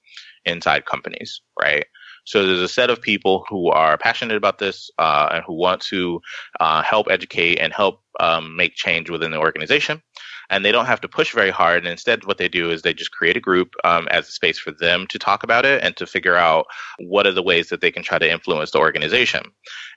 [0.45, 1.85] inside companies, right?
[2.25, 5.81] So there's a set of people who are passionate about this uh, and who want
[5.83, 6.21] to
[6.59, 10.01] uh, help educate and help um, make change within the organization
[10.49, 11.79] and they don't have to push very hard.
[11.79, 14.59] And instead, what they do is they just create a group um, as a space
[14.59, 16.65] for them to talk about it and to figure out
[16.99, 19.43] what are the ways that they can try to influence the organization.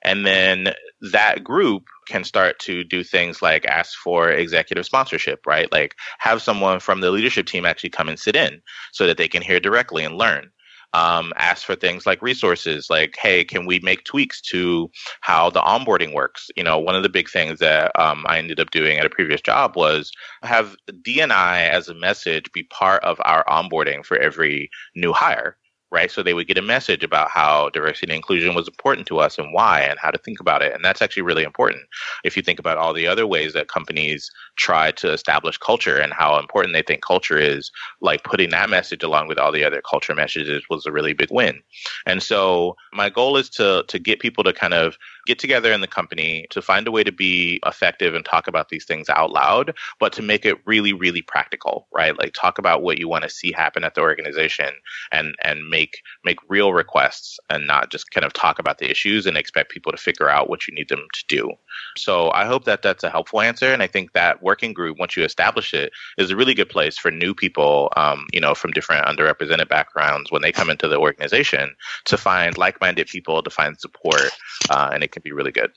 [0.02, 0.74] And then
[1.12, 5.70] that group can start to do things like ask for executive sponsorship, right?
[5.70, 9.28] Like have someone from the leadership team actually come and sit in so that they
[9.28, 10.50] can hear directly and learn
[10.94, 15.60] um, ask for things like resources, like, hey, can we make tweaks to how the
[15.60, 16.50] onboarding works?
[16.56, 19.10] You know, one of the big things that um, I ended up doing at a
[19.10, 20.10] previous job was
[20.42, 25.56] have D&I as a message be part of our onboarding for every new hire
[25.90, 26.10] right?
[26.10, 29.38] So they would get a message about how diversity and inclusion was important to us
[29.38, 30.74] and why and how to think about it.
[30.74, 31.82] And that's actually really important.
[32.24, 36.12] If you think about all the other ways that companies try to establish culture and
[36.12, 37.70] how important they think culture is,
[38.00, 41.30] like putting that message along with all the other culture messages was a really big
[41.30, 41.60] win.
[42.06, 44.96] And so my goal is to to get people to kind of
[45.26, 48.70] get together in the company to find a way to be effective and talk about
[48.70, 52.18] these things out loud, but to make it really, really practical, right?
[52.18, 54.70] Like talk about what you want to see happen at the organization
[55.12, 55.77] and and make
[56.24, 59.92] make real requests and not just kind of talk about the issues and expect people
[59.92, 61.52] to figure out what you need them to do.
[61.96, 65.16] So I hope that that's a helpful answer, and I think that working group once
[65.16, 68.72] you establish it is a really good place for new people, um, you know, from
[68.72, 71.74] different underrepresented backgrounds when they come into the organization
[72.06, 74.30] to find like-minded people to find support,
[74.70, 75.70] uh, and it can be really good.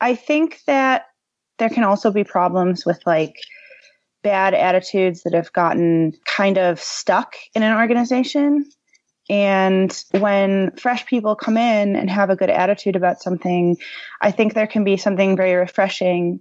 [0.00, 1.06] I think that
[1.58, 3.34] there can also be problems with like
[4.22, 8.64] bad attitudes that have gotten kind of stuck in an organization.
[9.30, 13.76] And when fresh people come in and have a good attitude about something,
[14.22, 16.40] I think there can be something very refreshing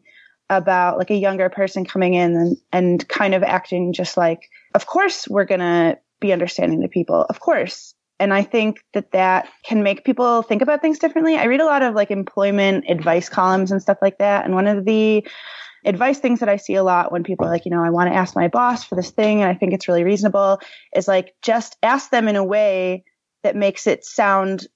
[0.50, 4.86] about like a younger person coming in and, and kind of acting just like, of
[4.86, 7.26] course, we're going to be understanding to people.
[7.30, 7.94] Of course.
[8.20, 11.36] And I think that that can make people think about things differently.
[11.36, 14.46] I read a lot of like employment advice columns and stuff like that.
[14.46, 15.28] And one of the
[15.86, 18.10] advice things that I see a lot when people are like, you know, I want
[18.10, 20.60] to ask my boss for this thing and I think it's really reasonable
[20.96, 23.04] is like just ask them in a way
[23.44, 24.68] that makes it sound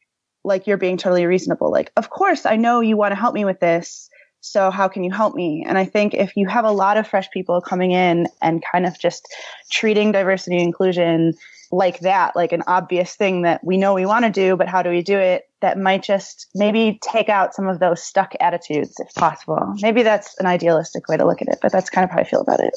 [0.44, 1.72] like you're being totally reasonable.
[1.72, 4.10] Like, of course, I know you want to help me with this.
[4.42, 5.64] So how can you help me?
[5.68, 8.88] And I think if you have a lot of fresh people coming in and kind
[8.88, 9.28] of just
[9.72, 11.34] treating diversity and inclusion
[11.72, 14.84] like that, like an obvious thing that we know we want to do, but how
[14.84, 15.50] do we do it?
[15.62, 19.74] That might just maybe take out some of those stuck attitudes if possible.
[19.82, 22.24] Maybe that's an idealistic way to look at it, but that's kind of how I
[22.24, 22.76] feel about it.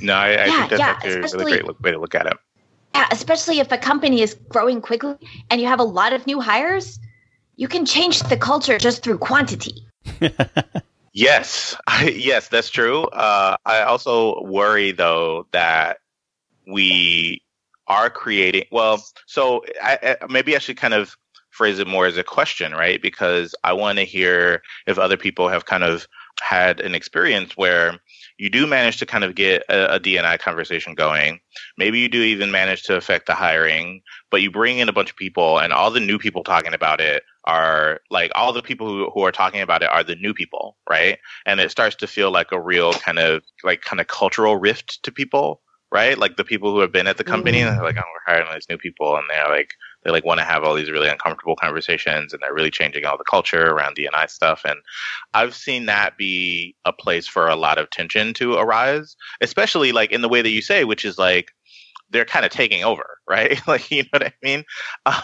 [0.00, 2.26] No, I, I yeah, think that's yeah, actually a really great way to look at
[2.26, 2.34] it.
[2.94, 5.16] Yeah, especially if a company is growing quickly
[5.50, 6.98] and you have a lot of new hires,
[7.56, 9.86] you can change the culture just through quantity.
[11.12, 13.04] yes, I, yes, that's true.
[13.04, 15.98] Uh, I also worry though that
[16.66, 17.42] we
[17.88, 18.64] are creating.
[18.70, 21.16] Well, so I, I, maybe I should kind of
[21.50, 23.02] phrase it more as a question, right?
[23.02, 26.06] Because I want to hear if other people have kind of
[26.40, 27.98] had an experience where
[28.38, 31.40] you do manage to kind of get a, a D&I conversation going.
[31.76, 35.10] Maybe you do even manage to affect the hiring, but you bring in a bunch
[35.10, 38.86] of people and all the new people talking about it are like all the people
[38.86, 41.18] who, who are talking about it are the new people, right?
[41.44, 45.02] And it starts to feel like a real kind of like kind of cultural rift
[45.02, 46.18] to people, right?
[46.18, 47.68] Like the people who have been at the company mm-hmm.
[47.68, 49.70] and they're like, oh, we're hiring these new people and they're like,
[50.04, 53.18] they like want to have all these really uncomfortable conversations and they're really changing all
[53.18, 54.62] the culture around D&I stuff.
[54.64, 54.78] And
[55.34, 60.12] I've seen that be a place for a lot of tension to arise, especially like
[60.12, 61.50] in the way that you say, which is like,
[62.10, 63.60] they're kind of taking over, right?
[63.66, 64.64] like, you know what I mean?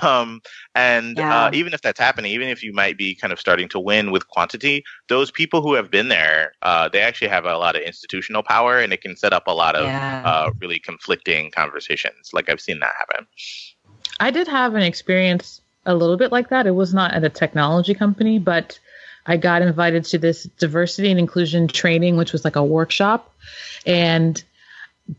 [0.03, 0.41] Um,
[0.75, 1.47] and yeah.
[1.47, 4.11] uh, even if that's happening, even if you might be kind of starting to win
[4.11, 7.83] with quantity, those people who have been there, uh, they actually have a lot of
[7.83, 10.23] institutional power and it can set up a lot of yeah.
[10.25, 12.31] uh, really conflicting conversations.
[12.33, 13.27] Like, I've seen that happen.
[14.21, 16.67] I did have an experience a little bit like that.
[16.67, 18.79] It was not at a technology company, but
[19.27, 23.33] I got invited to this diversity and inclusion training, which was like a workshop.
[23.87, 24.43] And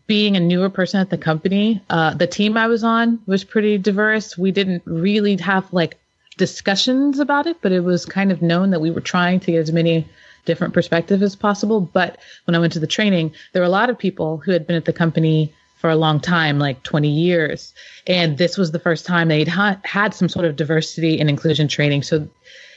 [0.08, 3.78] being a newer person at the company, uh, the team I was on was pretty
[3.78, 4.38] diverse.
[4.38, 5.98] We didn't really have like
[6.38, 9.60] discussions about it, but it was kind of known that we were trying to get
[9.60, 10.08] as many
[10.46, 11.82] different perspectives as possible.
[11.82, 14.68] But when I went to the training, there were a lot of people who had
[14.68, 17.74] been at the company for a long time, like 20 years.
[18.08, 21.68] And this was the first time they'd ha- had some sort of diversity and inclusion
[21.68, 22.04] training.
[22.04, 22.28] So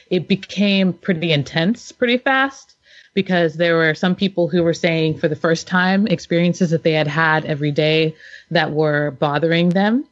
[0.09, 2.75] it became pretty intense pretty fast
[3.13, 6.93] because there were some people who were saying for the first time experiences that they
[6.93, 8.15] had had every day
[8.51, 10.05] that were bothering them,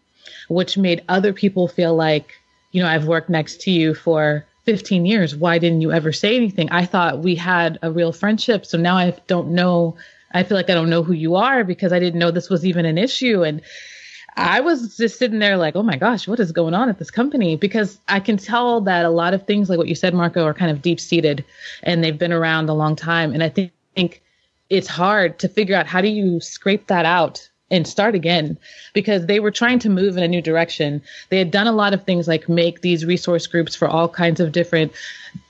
[0.49, 2.33] which made other people feel like,
[2.71, 5.35] you know, I've worked next to you for 15 years.
[5.35, 6.69] Why didn't you ever say anything?
[6.71, 8.65] I thought we had a real friendship.
[8.65, 9.95] So now I don't know
[10.31, 12.65] I feel like I don't know who you are because I didn't know this was
[12.65, 13.43] even an issue.
[13.43, 13.61] And
[14.37, 17.09] I was just sitting there like, oh my gosh, what is going on at this
[17.09, 17.55] company?
[17.55, 20.53] Because I can tell that a lot of things, like what you said, Marco, are
[20.53, 21.43] kind of deep seated
[21.81, 23.33] and they've been around a long time.
[23.33, 24.21] And I think, think
[24.69, 28.57] it's hard to figure out how do you scrape that out and start again
[28.93, 31.01] because they were trying to move in a new direction.
[31.29, 34.39] They had done a lot of things like make these resource groups for all kinds
[34.39, 34.93] of different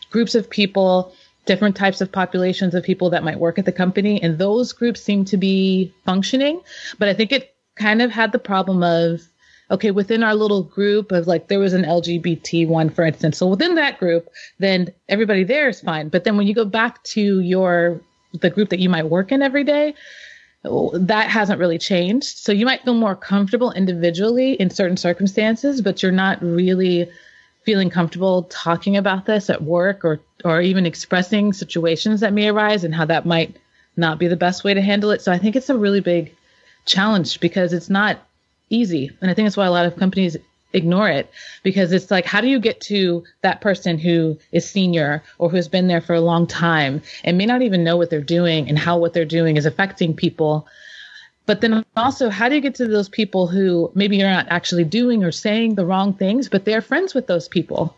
[0.09, 1.13] groups of people
[1.45, 4.21] different types of populations of people that might work at the company.
[4.21, 6.61] And those groups seem to be functioning.
[6.99, 9.21] But I think it kind of had the problem of,
[9.69, 13.37] okay, within our little group of like, there was an LGBT one, for instance.
[13.37, 16.09] So within that group, then everybody there is fine.
[16.09, 17.99] But then when you go back to your,
[18.33, 19.93] the group that you might work in every day,
[20.93, 22.37] that hasn't really changed.
[22.37, 27.09] So you might feel more comfortable individually in certain circumstances, but you're not really
[27.63, 32.83] feeling comfortable talking about this at work or or even expressing situations that may arise
[32.83, 33.57] and how that might
[33.97, 35.21] not be the best way to handle it.
[35.21, 36.33] So I think it's a really big
[36.87, 38.19] challenge because it's not
[38.69, 39.11] easy.
[39.21, 40.37] And I think that's why a lot of companies
[40.73, 41.29] ignore it
[41.63, 45.69] because it's like how do you get to that person who is senior or who's
[45.69, 48.77] been there for a long time and may not even know what they're doing and
[48.77, 50.67] how what they're doing is affecting people
[51.47, 54.83] but then also, how do you get to those people who maybe you're not actually
[54.83, 57.95] doing or saying the wrong things, but they're friends with those people,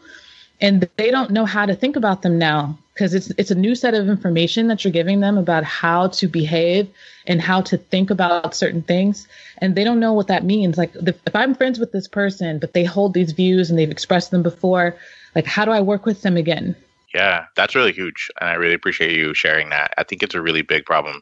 [0.61, 3.75] and they don't know how to think about them now because it's it's a new
[3.75, 6.89] set of information that you're giving them about how to behave
[7.25, 9.25] and how to think about certain things,
[9.59, 10.77] and they don't know what that means.
[10.77, 13.89] Like the, if I'm friends with this person, but they hold these views and they've
[13.89, 14.97] expressed them before,
[15.33, 16.75] like how do I work with them again?
[17.15, 18.29] Yeah, that's really huge.
[18.39, 19.93] And I really appreciate you sharing that.
[19.97, 21.21] I think it's a really big problem.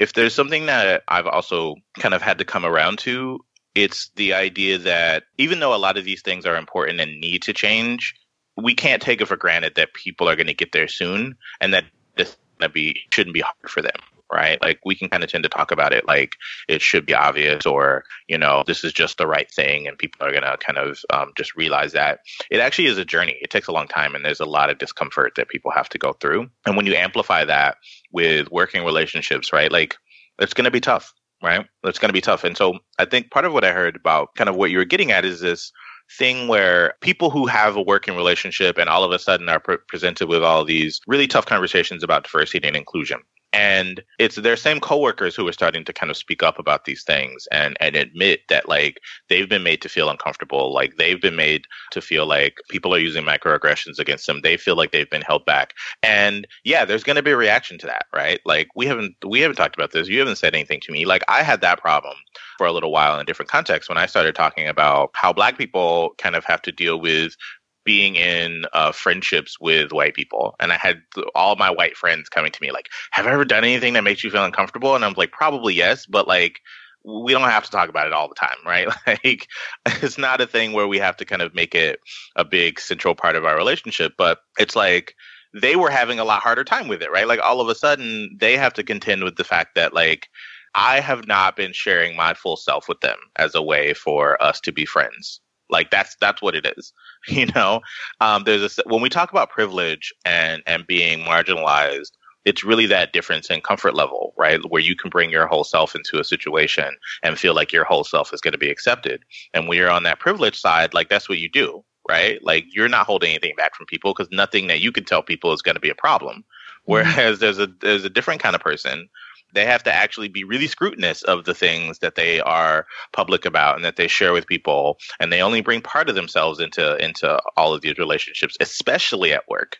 [0.00, 3.38] If there's something that I've also kind of had to come around to,
[3.76, 7.42] it's the idea that even though a lot of these things are important and need
[7.44, 8.14] to change,
[8.56, 11.74] we can't take it for granted that people are going to get there soon and
[11.74, 11.84] that
[12.16, 12.36] this
[12.72, 13.96] be shouldn't be hard for them
[14.32, 14.60] right?
[14.60, 16.36] Like we can kind of tend to talk about it like
[16.68, 20.26] it should be obvious or, you know, this is just the right thing and people
[20.26, 22.20] are going to kind of um, just realize that.
[22.50, 23.36] It actually is a journey.
[23.40, 25.98] It takes a long time and there's a lot of discomfort that people have to
[25.98, 26.48] go through.
[26.66, 27.76] And when you amplify that
[28.12, 29.70] with working relationships, right?
[29.70, 29.96] Like
[30.40, 31.66] it's going to be tough, right?
[31.84, 32.44] It's going to be tough.
[32.44, 34.84] And so I think part of what I heard about kind of what you were
[34.84, 35.70] getting at is this
[36.10, 39.78] thing where people who have a working relationship and all of a sudden are pre-
[39.88, 43.20] presented with all these really tough conversations about diversity and inclusion
[43.54, 47.04] and it's their same coworkers who are starting to kind of speak up about these
[47.04, 51.36] things and and admit that like they've been made to feel uncomfortable like they've been
[51.36, 54.40] made to feel like people are using microaggressions against them.
[54.42, 55.72] They feel like they've been held back.
[56.02, 58.40] And yeah there's going to be a reaction to that right?
[58.44, 60.08] Like we haven't we haven't talked about this.
[60.08, 61.04] You haven't said anything to me.
[61.04, 62.16] Like i had that problem
[62.58, 65.58] for a little while in a different context when i started talking about how black
[65.58, 67.36] people kind of have to deal with
[67.84, 71.02] being in uh, friendships with white people, and I had
[71.34, 74.24] all my white friends coming to me like, "Have I ever done anything that makes
[74.24, 76.60] you feel uncomfortable?" And I'm like, "Probably yes, but like."
[77.06, 78.88] We don't have to talk about it all the time, right?
[79.06, 79.48] Like,
[79.84, 82.00] it's not a thing where we have to kind of make it
[82.34, 85.14] a big central part of our relationship, but it's like
[85.54, 87.28] they were having a lot harder time with it, right?
[87.28, 90.28] Like all of a sudden they have to contend with the fact that like
[90.74, 94.60] I have not been sharing my full self with them as a way for us
[94.62, 95.40] to be friends.
[95.74, 96.92] Like that's that's what it is,
[97.26, 97.80] you know.
[98.20, 102.12] Um, there's a when we talk about privilege and and being marginalized,
[102.44, 104.60] it's really that difference in comfort level, right?
[104.68, 106.94] Where you can bring your whole self into a situation
[107.24, 109.24] and feel like your whole self is going to be accepted.
[109.52, 112.38] And when you're on that privilege side, like that's what you do, right?
[112.44, 115.52] Like you're not holding anything back from people because nothing that you can tell people
[115.52, 116.36] is going to be a problem.
[116.36, 116.92] Mm-hmm.
[116.92, 119.08] Whereas there's a there's a different kind of person
[119.54, 123.76] they have to actually be really scrutinous of the things that they are public about
[123.76, 127.40] and that they share with people and they only bring part of themselves into into
[127.56, 129.78] all of these relationships especially at work.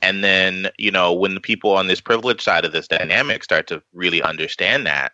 [0.00, 3.66] And then you know when the people on this privileged side of this dynamic start
[3.68, 5.12] to really understand that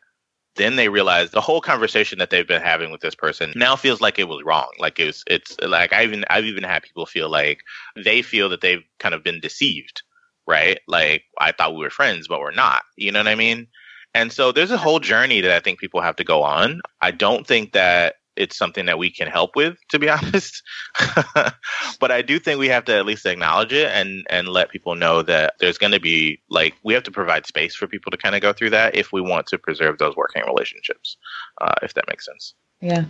[0.56, 4.00] then they realize the whole conversation that they've been having with this person now feels
[4.00, 4.70] like it was wrong.
[4.78, 7.60] Like it's it's like i even i've even had people feel like
[7.96, 10.02] they feel that they've kind of been deceived
[10.48, 10.78] right?
[10.86, 12.82] Like i thought we were friends but we're not.
[12.96, 13.66] You know what i mean
[14.16, 16.80] and so there's a whole journey that I think people have to go on.
[17.02, 20.62] I don't think that it's something that we can help with, to be honest.
[22.00, 24.94] but I do think we have to at least acknowledge it and and let people
[24.94, 28.16] know that there's going to be like we have to provide space for people to
[28.16, 31.18] kind of go through that if we want to preserve those working relationships,
[31.60, 32.54] uh, if that makes sense.
[32.80, 33.04] Yeah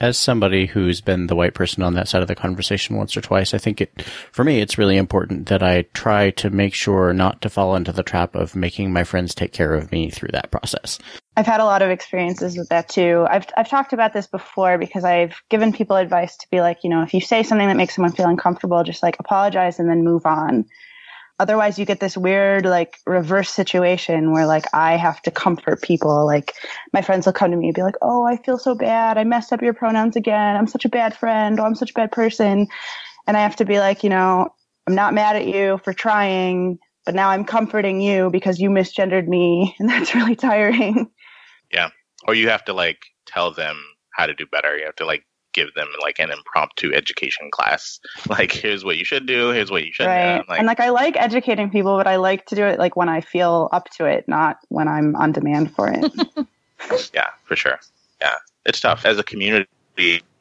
[0.00, 3.20] as somebody who's been the white person on that side of the conversation once or
[3.20, 7.12] twice, I think it, for me, it's really important that I try to make sure
[7.12, 10.30] not to fall into the trap of making my friends take care of me through
[10.32, 10.98] that process.
[11.36, 13.26] I've had a lot of experiences with that too.
[13.30, 16.90] I've, I've talked about this before because I've given people advice to be like, you
[16.90, 20.02] know, if you say something that makes someone feel uncomfortable, just like apologize and then
[20.02, 20.66] move on
[21.40, 26.26] otherwise you get this weird like reverse situation where like I have to comfort people.
[26.26, 26.54] Like
[26.92, 29.18] my friends will come to me and be like, "Oh, I feel so bad.
[29.18, 30.56] I messed up your pronouns again.
[30.56, 31.58] I'm such a bad friend.
[31.58, 32.68] Oh, I'm such a bad person."
[33.26, 34.48] And I have to be like, you know,
[34.86, 39.26] I'm not mad at you for trying, but now I'm comforting you because you misgendered
[39.26, 41.10] me, and that's really tiring.
[41.72, 41.90] Yeah.
[42.26, 43.76] Or you have to like tell them
[44.12, 44.76] how to do better.
[44.76, 48.00] You have to like give them like an impromptu education class.
[48.28, 49.48] Like, here's what you should do.
[49.48, 50.38] Here's what you should right.
[50.38, 50.44] do.
[50.48, 53.08] Like, and like, I like educating people, but I like to do it like when
[53.08, 56.12] I feel up to it, not when I'm on demand for it.
[57.14, 57.80] yeah, for sure.
[58.20, 58.36] Yeah,
[58.66, 59.68] it's tough as a community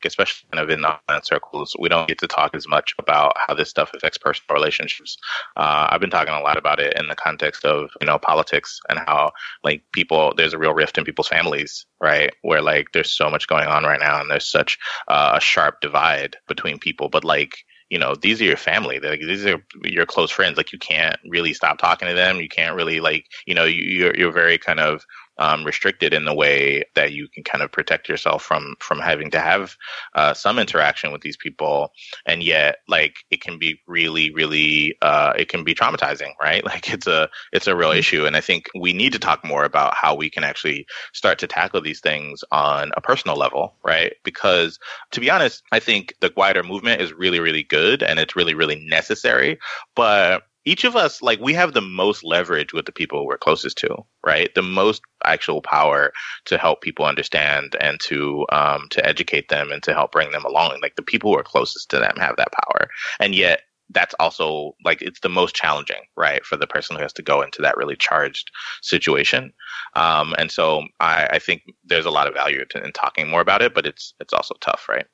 [0.06, 3.54] especially kind of in online circles, we don't get to talk as much about how
[3.54, 5.18] this stuff affects personal relationships.
[5.58, 8.80] Uh, I've been talking a lot about it in the context of you know politics
[8.90, 9.32] and how
[9.64, 12.32] like people there's a real rift in people's families, right?
[12.42, 15.82] Where like there's so much going on right now, and there's such uh, a sharp
[15.82, 17.10] divide between people.
[17.10, 20.72] But like you know these are your family like these are your close friends like
[20.72, 24.16] you can't really stop talking to them you can't really like you know you, you're,
[24.16, 25.04] you're very kind of
[25.40, 29.32] um, restricted in the way that you can kind of protect yourself from from having
[29.32, 29.76] to have
[30.14, 31.92] uh, some interaction with these people,
[32.26, 36.64] and yet like it can be really, really uh, it can be traumatizing, right?
[36.70, 38.00] Like it's a it's a real mm-hmm.
[38.00, 41.40] issue, and I think we need to talk more about how we can actually start
[41.40, 44.14] to tackle these things on a personal level, right?
[44.24, 44.78] Because
[45.12, 48.54] to be honest, I think the wider movement is really, really good, and it's really,
[48.54, 49.58] really necessary,
[49.96, 53.78] but each of us like we have the most leverage with the people we're closest
[53.80, 54.54] to right?
[54.54, 56.12] The most actual power
[56.46, 60.46] to help people understand and to um, to educate them and to help bring them
[60.46, 60.80] along.
[60.82, 62.90] Like the people who are closest to them have that power.
[63.20, 63.62] And yet
[63.92, 67.42] that's also like it's the most challenging right for the person who has to go
[67.42, 68.52] into that really charged
[68.82, 69.52] situation.
[69.96, 73.42] Um, and so I, I think there's a lot of value to, in talking more
[73.42, 75.08] about it but it's it's also tough right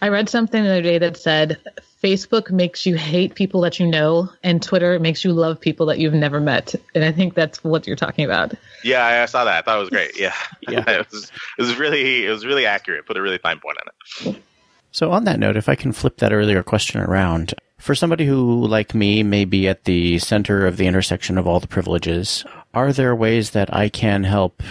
[0.00, 1.58] I read something the other day that said
[2.02, 5.98] Facebook makes you hate people that you know, and Twitter makes you love people that
[5.98, 6.74] you've never met.
[6.94, 8.54] And I think that's what you're talking about.
[8.82, 9.58] Yeah, I saw that.
[9.58, 10.12] I thought it was great.
[10.18, 10.34] Yeah,
[10.68, 11.30] yeah, it was.
[11.58, 13.06] It was really, it was really accurate.
[13.06, 14.42] Put a really fine point on it.
[14.90, 18.66] So, on that note, if I can flip that earlier question around, for somebody who,
[18.66, 22.92] like me, may be at the center of the intersection of all the privileges, are
[22.92, 24.62] there ways that I can help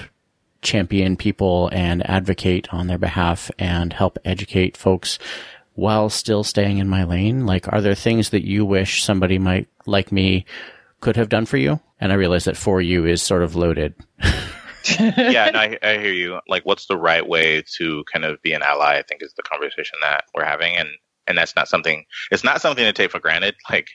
[0.61, 5.19] champion people and advocate on their behalf and help educate folks
[5.73, 7.45] while still staying in my lane?
[7.45, 10.45] Like, are there things that you wish somebody might like me
[10.99, 11.79] could have done for you?
[11.99, 13.95] And I realize that for you is sort of loaded.
[14.99, 16.39] yeah, no, I, I hear you.
[16.47, 18.97] Like, what's the right way to kind of be an ally?
[18.97, 20.89] I think is the conversation that we're having, and
[21.27, 22.05] and that's not something.
[22.31, 23.55] It's not something to take for granted.
[23.69, 23.89] Like,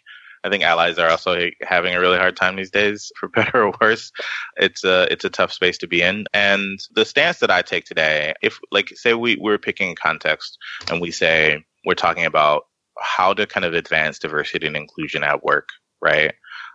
[0.47, 3.74] I think allies are also having a really hard time these days, for better or
[3.80, 4.12] worse.
[4.57, 6.26] It's a it's a tough space to be in.
[6.32, 10.57] And the stance that I take today, if like say we we're picking context
[10.88, 12.62] and we say we're talking about
[12.99, 15.68] how to kind of advance diversity and inclusion at work,
[16.01, 16.34] right?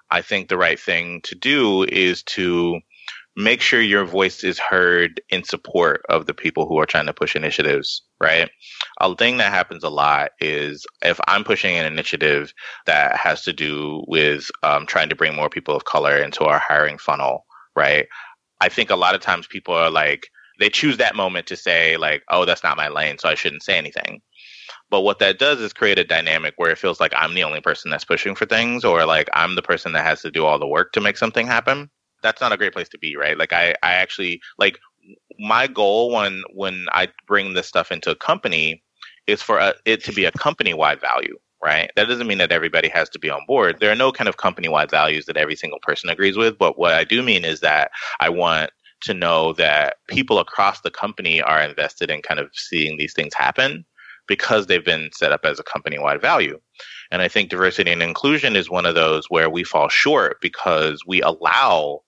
[0.09, 2.81] I think the right thing to do is to
[3.43, 7.13] make sure your voice is heard in support of the people who are trying to
[7.13, 8.49] push initiatives, right?
[8.99, 12.53] A thing that happens a lot is if I'm pushing an initiative
[12.85, 16.59] that has to do with um, trying to bring more people of color into our
[16.59, 18.07] hiring funnel, right?
[18.59, 20.27] I think a lot of times people are like,
[20.59, 23.63] they choose that moment to say, like, oh, that's not my lane, so I shouldn't
[23.63, 24.21] say anything.
[24.91, 27.61] But what that does is create a dynamic where it feels like I'm the only
[27.61, 30.59] person that's pushing for things, or like I'm the person that has to do all
[30.59, 31.89] the work to make something happen.
[32.21, 33.37] That's not a great place to be, right?
[33.37, 34.79] Like I, I actually like
[35.39, 38.83] my goal when when I bring this stuff into a company
[39.27, 41.91] is for a, it to be a company wide value, right?
[41.95, 43.79] That doesn't mean that everybody has to be on board.
[43.79, 46.57] There are no kind of company wide values that every single person agrees with.
[46.57, 50.91] But what I do mean is that I want to know that people across the
[50.91, 53.85] company are invested in kind of seeing these things happen
[54.27, 56.59] because they've been set up as a company wide value.
[57.09, 61.03] And I think diversity and inclusion is one of those where we fall short because
[61.05, 62.01] we allow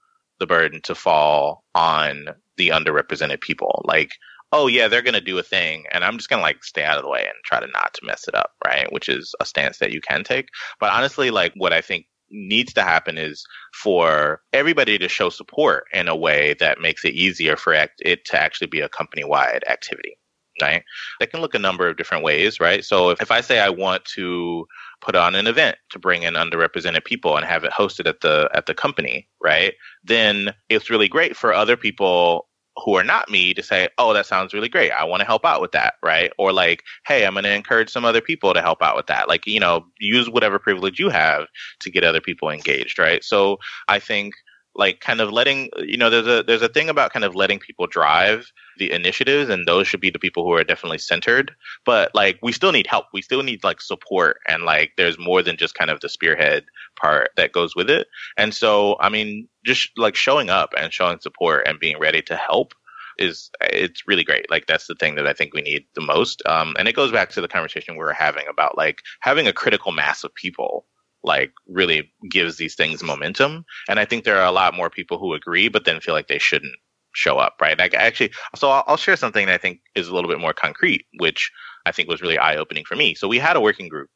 [0.44, 2.28] the burden to fall on
[2.58, 3.82] the underrepresented people.
[3.86, 4.12] Like,
[4.52, 7.04] oh yeah, they're to do a thing and I'm just to like stay out of
[7.04, 8.92] the way and try to not to mess it up, right?
[8.92, 10.50] Which is a stance that you can take.
[10.82, 15.86] But honestly, like what I think needs to happen is for everybody to show support
[15.94, 19.64] in a way that makes it easier for it to actually be a company wide
[19.70, 20.18] activity
[20.62, 20.84] right?
[21.20, 22.86] That can look a number of different ways, right?
[22.86, 24.66] So if, if I say I want to
[25.04, 28.50] put on an event to bring in underrepresented people and have it hosted at the
[28.54, 29.74] at the company, right?
[30.04, 32.48] Then it's really great for other people
[32.84, 34.92] who are not me to say, "Oh, that sounds really great.
[34.92, 36.32] I want to help out with that," right?
[36.38, 39.28] Or like, "Hey, I'm going to encourage some other people to help out with that."
[39.28, 41.48] Like, you know, use whatever privilege you have
[41.82, 43.24] to get other people engaged, right?
[43.24, 44.34] So, I think
[44.76, 47.60] like kind of letting you know there's a there's a thing about kind of letting
[47.60, 51.52] people drive the initiatives and those should be the people who are definitely centered
[51.86, 55.44] but like we still need help we still need like support and like there's more
[55.44, 56.66] than just kind of the spearhead
[56.96, 58.08] part that goes with it
[58.38, 62.36] and so i mean just like showing up and showing support and being ready to
[62.36, 62.74] help
[63.20, 64.50] is it's really great.
[64.50, 66.42] Like that's the thing that I think we need the most.
[66.48, 69.54] Um, and it goes back to the conversation we were having about like having a
[69.54, 70.88] critical mass of people
[71.24, 73.66] like really gives these things momentum.
[73.88, 76.28] And I think there are a lot more people who agree, but then feel like
[76.28, 76.76] they shouldn't
[77.14, 77.78] show up, right?
[77.78, 80.54] Like actually, so I'll, I'll share something that I think is a little bit more
[80.54, 81.52] concrete, which
[81.86, 83.16] I think was really eye opening for me.
[83.16, 84.10] So we had a working group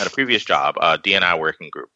[0.00, 1.90] at a previous job, uh, a D&I working group.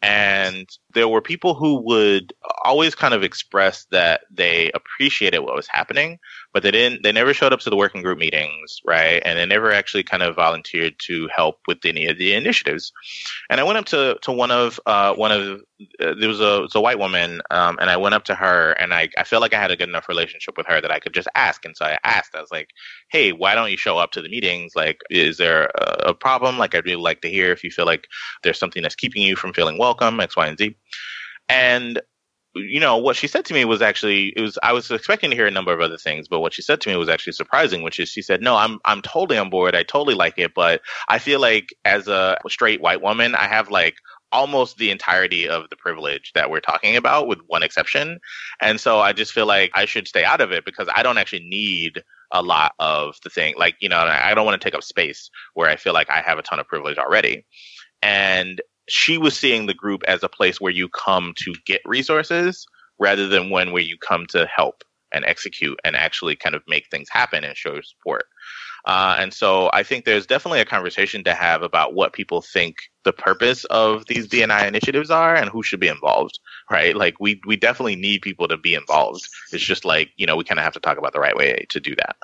[0.00, 2.32] And there were people who would
[2.64, 6.18] always kind of express that they appreciated what was happening,
[6.52, 9.22] but they didn't they never showed up to the working group meetings right?
[9.24, 12.92] And they never actually kind of volunteered to help with any of the initiatives.
[13.50, 15.60] And i went up to to one of uh, one of
[16.00, 18.72] uh, there was a, was a white woman um, and i went up to her
[18.72, 20.98] and I, I felt like i had a good enough relationship with her that i
[21.00, 21.64] could just ask.
[21.64, 22.68] And so i asked i was like
[23.10, 24.72] hey why don't you show up to the meetings?
[24.76, 26.58] Like is there a, a problem?
[26.58, 28.06] Like i'd really like to hear if you feel like
[28.42, 30.76] there's something that's keeping you from feeling welcome x y and z
[31.48, 32.00] and
[32.54, 35.36] you know what she said to me was actually it was I was expecting to
[35.36, 37.82] hear a number of other things, but what she said to me was actually surprising,
[37.82, 39.74] which is she said, "No, I'm I'm totally on board.
[39.74, 43.70] I totally like it, but I feel like as a straight white woman, I have
[43.70, 43.96] like
[44.32, 48.18] almost the entirety of the privilege that we're talking about with one exception.
[48.60, 51.18] And so I just feel like I should stay out of it because I don't
[51.18, 53.54] actually need a lot of the thing.
[53.58, 56.22] Like, you know, I don't want to take up space where I feel like I
[56.22, 57.44] have a ton of privilege already.
[58.00, 62.66] And she was seeing the group as a place where you come to get resources
[62.98, 66.88] rather than one where you come to help and execute and actually kind of make
[66.88, 68.24] things happen and show support.
[68.84, 72.76] Uh, and so I think there's definitely a conversation to have about what people think
[73.04, 76.96] the purpose of these D&I initiatives are and who should be involved, right?
[76.96, 79.28] Like we, we definitely need people to be involved.
[79.52, 81.64] It's just like, you know, we kind of have to talk about the right way
[81.68, 82.16] to do that.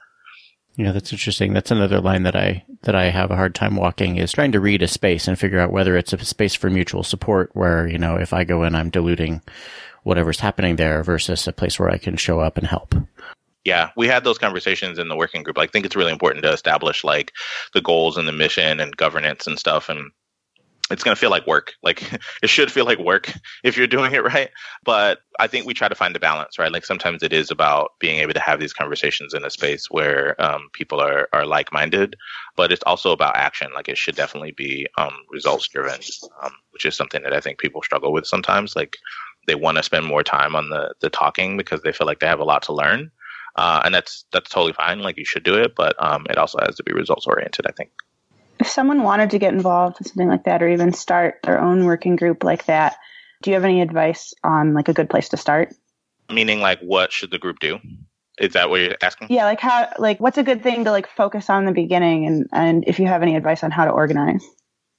[0.79, 1.55] Yeah, that's interesting.
[1.55, 4.61] That's another line that I that I have a hard time walking is trying to
[4.61, 7.99] read a space and figure out whether it's a space for mutual support where, you
[7.99, 9.43] know, if I go in I'm diluting
[10.05, 12.95] whatever's happening there versus a place where I can show up and help.
[13.65, 15.59] Yeah, we had those conversations in the working group.
[15.59, 17.33] I think it's really important to establish like
[17.75, 20.13] the goals and the mission and governance and stuff and
[20.91, 21.75] it's going to feel like work.
[21.83, 22.03] Like
[22.43, 23.33] it should feel like work
[23.65, 24.51] if you're doing it right.
[24.85, 26.73] But I think we try to find the balance, right?
[26.73, 30.41] Like sometimes it is about being able to have these conversations in a space where
[30.43, 32.17] um, people are, are like minded,
[32.57, 33.69] but it's also about action.
[33.75, 36.01] Like it should definitely be um, results driven,
[36.43, 38.75] um, which is something that I think people struggle with sometimes.
[38.75, 38.97] Like
[39.47, 42.27] they want to spend more time on the, the talking because they feel like they
[42.27, 43.11] have a lot to learn.
[43.57, 45.01] Uh, and that's that's totally fine.
[45.01, 47.67] Like you should do it, but um, it also has to be results oriented.
[47.67, 47.91] I think
[48.61, 51.85] if someone wanted to get involved in something like that or even start their own
[51.85, 52.97] working group like that,
[53.43, 55.75] do you have any advice on like a good place to start?
[56.31, 57.79] Meaning like what should the group do?
[58.39, 59.29] Is that what you're asking?
[59.31, 62.27] Yeah, like how like what's a good thing to like focus on in the beginning
[62.27, 64.45] and and if you have any advice on how to organize?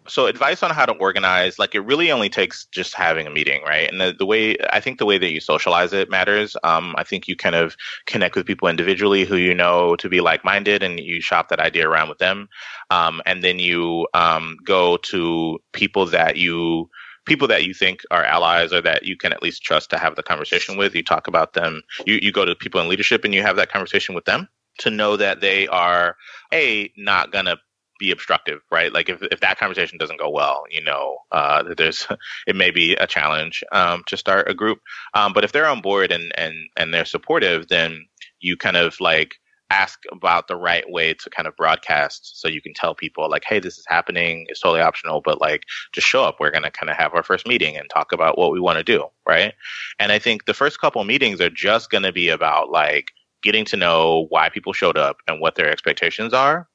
[0.09, 3.61] So advice on how to organize like it really only takes just having a meeting
[3.63, 3.89] right?
[3.89, 6.57] And the, the way i think the way that you socialize it matters.
[6.63, 10.21] Um, i think you kind of connect with people individually who you know to be
[10.21, 12.49] like-minded and you shop that idea around with them.
[12.89, 16.89] Um, and then you um, go to people that you
[17.25, 20.15] people that you think are allies or that you can at least trust to have
[20.15, 20.95] the conversation with.
[20.95, 21.83] You talk about them.
[22.07, 24.47] You, you go to people in leadership and you have that conversation with them
[24.79, 26.15] to know that they are
[26.53, 27.57] a not gonna
[27.99, 28.91] be obstructive, right?
[28.91, 32.07] Like if, if that conversation doesn't go well, you know, uh, there's,
[32.47, 34.79] it may be a challenge, um, to start a group.
[35.13, 38.05] Um, but if they're on board and, and, and they're supportive, then
[38.39, 39.35] you kind of like
[39.71, 43.43] ask about the right way to kind of broadcast so you can tell people like,
[43.45, 44.47] Hey, this is happening.
[44.49, 46.37] It's totally optional, but like just show up.
[46.39, 48.79] We're going to kind of have our first meeting and talk about what we want
[48.79, 49.05] to do.
[49.27, 49.53] Right.
[49.99, 53.65] And I think the first couple meetings are just going to be about like, getting
[53.65, 56.67] to know why people showed up and what their expectations are,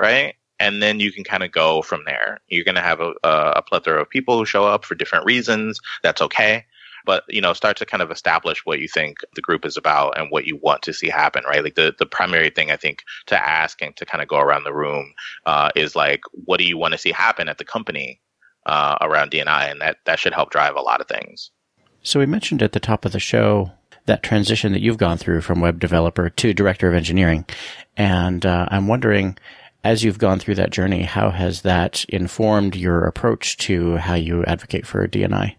[0.00, 0.34] right?
[0.58, 2.40] And then you can kind of go from there.
[2.48, 5.80] You're going to have a, a, plethora of people who show up for different reasons.
[6.02, 6.64] That's okay.
[7.04, 10.16] But, you know, start to kind of establish what you think the group is about
[10.16, 11.64] and what you want to see happen, right?
[11.64, 14.62] Like the, the primary thing I think to ask and to kind of go around
[14.62, 15.12] the room
[15.44, 18.20] uh, is like, what do you want to see happen at the company
[18.66, 19.66] uh, around D&I?
[19.66, 21.50] And that, that should help drive a lot of things.
[22.04, 23.72] So we mentioned at the top of the show
[24.06, 27.44] that transition that you've gone through from web developer to director of engineering.
[27.96, 29.38] And uh, I'm wondering,
[29.84, 34.44] as you've gone through that journey, how has that informed your approach to how you
[34.44, 35.56] advocate for D&I?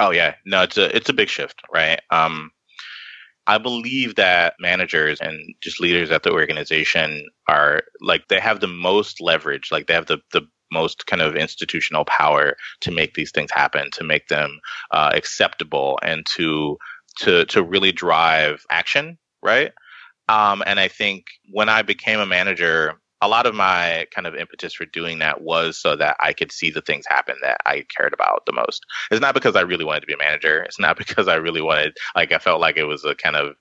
[0.00, 2.00] Oh yeah, no, it's a it's a big shift, right?
[2.10, 2.50] Um,
[3.46, 8.66] I believe that managers and just leaders at the organization are like they have the
[8.66, 13.30] most leverage, like they have the the most kind of institutional power to make these
[13.30, 14.58] things happen, to make them
[14.90, 16.76] uh, acceptable, and to
[17.20, 19.72] to to really drive action, right?
[20.28, 24.34] Um, and I think when I became a manager, a lot of my kind of
[24.34, 27.84] impetus for doing that was so that I could see the things happen that I
[27.96, 28.84] cared about the most.
[29.10, 30.62] It's not because I really wanted to be a manager.
[30.62, 33.56] It's not because I really wanted, like, I felt like it was a kind of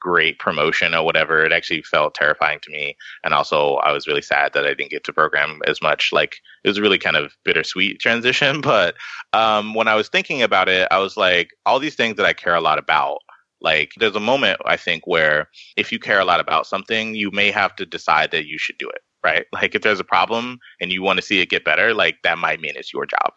[0.00, 1.44] great promotion or whatever.
[1.44, 2.96] It actually felt terrifying to me.
[3.24, 6.12] And also, I was really sad that I didn't get to program as much.
[6.12, 8.60] Like, it was a really kind of bittersweet transition.
[8.68, 8.94] But
[9.32, 12.34] um, when I was thinking about it, I was like, all these things that I
[12.34, 13.18] care a lot about
[13.60, 17.32] like, there's a moment, I think, where if you care a lot about something, you
[17.32, 19.46] may have to decide that you should do it right?
[19.52, 22.38] Like if there's a problem and you want to see it get better, like that
[22.38, 23.32] might mean it's your job.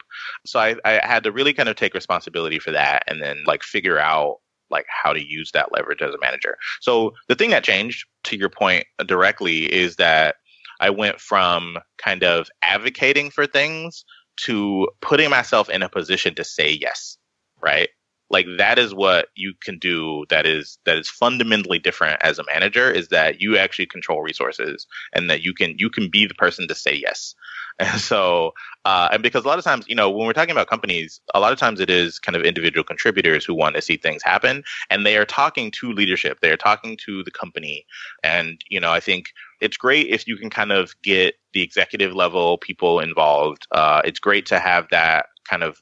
[0.45, 3.63] So I, I had to really kind of take responsibility for that and then like
[3.63, 4.37] figure out
[4.69, 6.57] like how to use that leverage as a manager.
[6.79, 10.35] So the thing that changed to your point uh, directly is that
[10.79, 14.03] I went from kind of advocating for things
[14.45, 17.17] to putting myself in a position to say yes,
[17.61, 17.89] right?
[18.31, 22.43] Like that is what you can do that is that is fundamentally different as a
[22.51, 26.33] manager is that you actually control resources and that you can you can be the
[26.33, 27.35] person to say yes.
[27.79, 28.51] And so
[28.85, 31.39] uh, and because a lot of times you know when we're talking about companies a
[31.39, 34.63] lot of times it is kind of individual contributors who want to see things happen
[34.91, 37.85] and they are talking to leadership they are talking to the company.
[38.23, 39.29] And you know i think
[39.61, 43.67] it's great if you can kind of get the executive level people involved.
[43.71, 45.81] Uh, it's great to have that kind of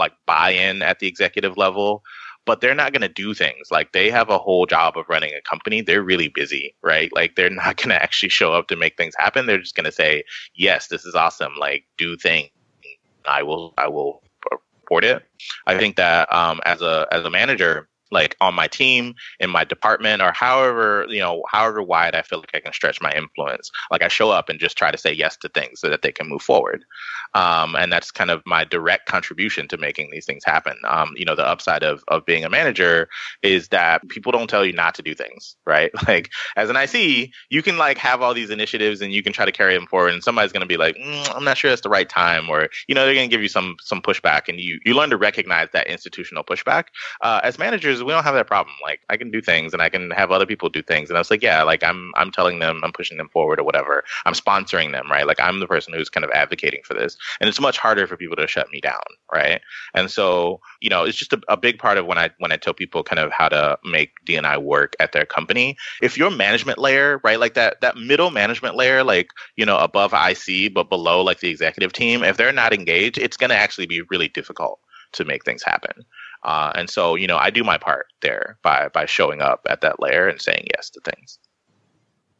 [0.00, 2.02] like buy-in at the executive level
[2.46, 3.68] but they're not going to do things.
[3.70, 5.82] Like they have a whole job of running a company.
[5.82, 7.12] They're really busy right?
[7.14, 9.46] Like they're not going to actually show up to make things happen.
[9.46, 10.24] They're just going to say
[10.54, 11.52] yes this is awesome.
[11.60, 12.48] Like do things.
[13.26, 14.22] I will i will
[14.90, 15.22] report it.
[15.66, 19.64] I think that um, as a as a manager like on my team in my
[19.64, 23.70] department or however you know however wide i feel like i can stretch my influence.
[23.90, 26.12] Like i show up and just try to say yes to things so that they
[26.12, 26.84] can move forward.
[27.34, 30.76] Um, and that's kind of my direct contribution to making these things happen.
[30.86, 33.08] Um, you know the upside of, of being a manager
[33.42, 35.90] is that people don't tell you not to do things right?
[36.08, 39.44] Like as an ic you can like have all these initiatives and you can try
[39.44, 41.82] to carry them forward and somebody's going to be like mm, i'm not sure it's
[41.82, 44.58] the right time or you know they're going to give you some some pushback and
[44.58, 46.84] you you learn to recognize that institutional pushback.
[47.20, 48.74] Uh, as managers we don't have that problem.
[48.82, 51.08] Like I can do things and I can have other people do things.
[51.08, 53.64] And I was like, yeah, like I'm I'm telling them, I'm pushing them forward or
[53.64, 54.04] whatever.
[54.26, 55.26] I'm sponsoring them, right?
[55.26, 57.16] Like I'm the person who's kind of advocating for this.
[57.40, 59.60] And it's much harder for people to shut me down, right?
[59.94, 62.56] And so, you know, it's just a, a big part of when I when I
[62.56, 65.76] tell people kind of how to make D&I work at their company.
[66.02, 70.12] If your management layer, right, like that that middle management layer, like, you know, above
[70.12, 74.02] IC but below like the executive team, if they're not engaged, it's gonna actually be
[74.02, 74.80] really difficult
[75.12, 76.04] to make things happen.
[76.42, 79.80] Uh, and so, you know, I do my part there by by showing up at
[79.82, 81.38] that layer and saying yes to things.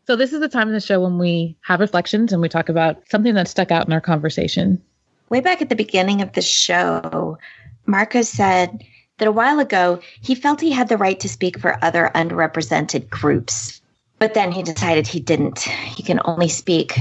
[0.06, 2.68] So this is the time in the show when we have reflections and we talk
[2.68, 4.82] about something that stuck out in our conversation.
[5.28, 7.38] Way back at the beginning of the show,
[7.86, 8.82] Marco said
[9.18, 13.08] that a while ago he felt he had the right to speak for other underrepresented
[13.08, 13.80] groups.
[14.18, 15.60] But then he decided he didn't.
[15.60, 16.98] He can only speak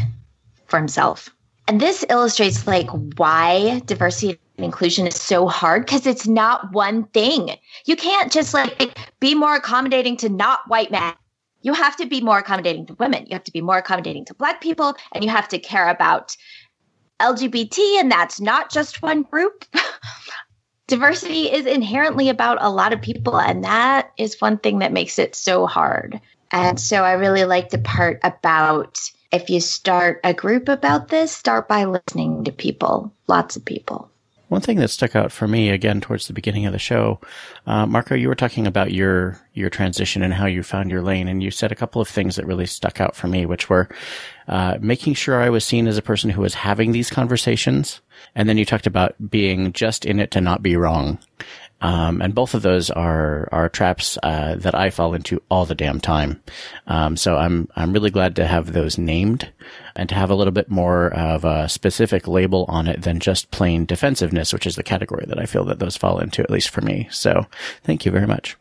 [0.68, 1.30] for himself.
[1.68, 7.06] And this illustrates like why diversity and inclusion is so hard because it's not one
[7.06, 7.56] thing.
[7.86, 11.14] You can't just like be more accommodating to not white men.
[11.62, 13.26] You have to be more accommodating to women.
[13.28, 16.36] You have to be more accommodating to black people and you have to care about
[17.20, 19.66] LGBT and that's not just one group.
[20.90, 25.20] diversity is inherently about a lot of people and that is one thing that makes
[25.20, 26.20] it so hard.
[26.52, 29.00] And so I really like the part about
[29.32, 34.10] if you start a group about this, start by listening to people, lots of people.
[34.50, 37.20] One thing that stuck out for me again towards the beginning of the show,
[37.68, 41.28] uh, Marco, you were talking about your your transition and how you found your lane,
[41.28, 43.88] and you said a couple of things that really stuck out for me, which were
[44.48, 48.02] uh, making sure I was seen as a person who was having these conversations,
[48.34, 51.20] and then you talked about being just in it to not be wrong.
[51.82, 55.76] Um, and both of those are are traps uh, that I fall into all the
[55.76, 56.42] damn time.
[56.88, 59.52] Um, so I'm I'm really glad to have those named
[59.96, 63.52] and to have a little bit more of a specific label on it than just
[63.52, 66.70] plain defensiveness, which is the category that I feel that those fall into, at least
[66.70, 67.08] for me.
[67.12, 67.46] So
[67.84, 68.58] thank you very much.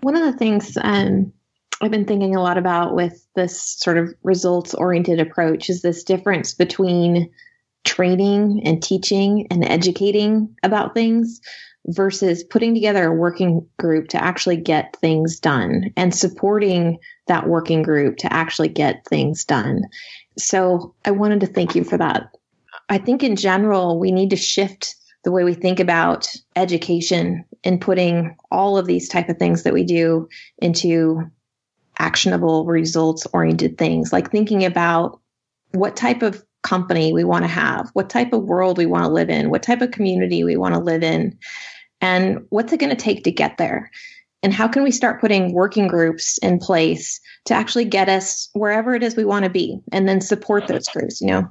[0.00, 1.32] One of the things um,
[1.80, 6.02] I've been thinking a lot about with this sort of results oriented approach is this
[6.02, 7.30] difference between
[7.84, 11.40] training and teaching and educating about things
[11.86, 17.82] versus putting together a working group to actually get things done and supporting that working
[17.82, 19.82] group to actually get things done.
[20.36, 22.34] So I wanted to thank you for that.
[22.88, 27.80] I think in general, we need to shift the way we think about education and
[27.80, 31.22] putting all of these type of things that we do into
[31.98, 35.20] actionable results oriented things like thinking about
[35.72, 39.12] what type of company we want to have what type of world we want to
[39.12, 41.38] live in what type of community we want to live in
[42.00, 43.90] and what's it going to take to get there?
[44.42, 48.94] And how can we start putting working groups in place to actually get us wherever
[48.94, 51.48] it is we want to be and then support those groups, you know?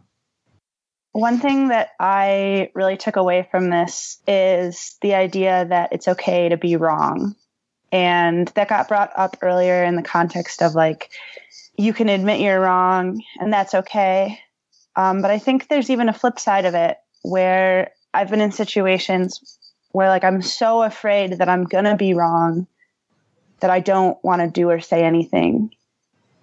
[1.11, 6.47] One thing that I really took away from this is the idea that it's okay
[6.47, 7.35] to be wrong.
[7.91, 11.09] And that got brought up earlier in the context of like,
[11.77, 14.39] you can admit you're wrong and that's okay.
[14.97, 18.51] Um, but I think there's even a flip side of it where I've been in
[18.51, 19.59] situations
[19.91, 22.67] where like I'm so afraid that I'm to be wrong
[23.59, 25.71] that I don't want to do or say anything.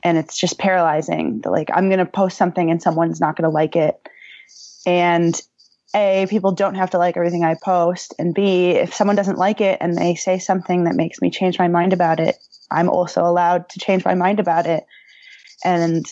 [0.02, 3.74] And it's just paralyzing that like I'm to post something and someone's not to like
[3.74, 3.96] it.
[4.86, 5.40] And
[5.94, 8.14] A, people don't have to like everything I post.
[8.18, 11.59] And B, if someone doesn't like it and they say something that makes me change
[11.59, 12.36] my mind about it,
[12.70, 14.84] I'm also allowed to change my mind about it.
[15.64, 16.05] And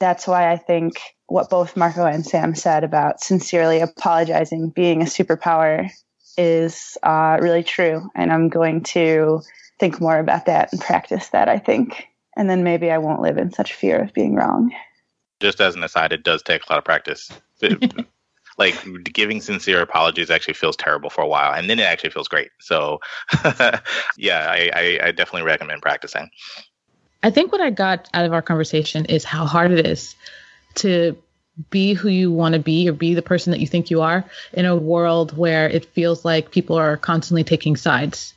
[0.00, 5.04] that's why I think what both Marco and Sam said about sincerely apologizing being a
[5.04, 5.90] superpower
[6.36, 8.08] is uh, really true.
[8.16, 9.42] And I'm going to
[9.78, 12.06] think more about that and practice that, I think.
[12.36, 14.72] And then maybe I won't live in such fear of being wrong.
[15.40, 17.30] Just as an aside, it does take a lot of practice.
[18.58, 22.28] like giving sincere apologies actually feels terrible for a while, and then it actually feels
[22.28, 22.50] great.
[22.60, 23.00] So,
[24.16, 26.30] yeah, I, I, I definitely recommend practicing.
[27.22, 30.14] I think what I got out of our conversation is how hard it is
[30.76, 31.16] to
[31.68, 34.24] be who you want to be or be the person that you think you are
[34.52, 38.32] in a world where it feels like people are constantly taking sides.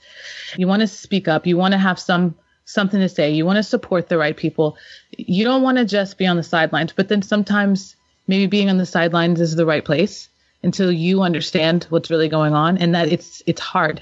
[0.58, 3.58] You want to speak up, you want to have some something to say, you want
[3.58, 4.78] to support the right people.
[5.18, 7.96] You don't want to just be on the sidelines, but then sometimes
[8.28, 10.30] maybe being on the sidelines is the right place
[10.64, 14.02] until you understand what's really going on and that it's it's hard.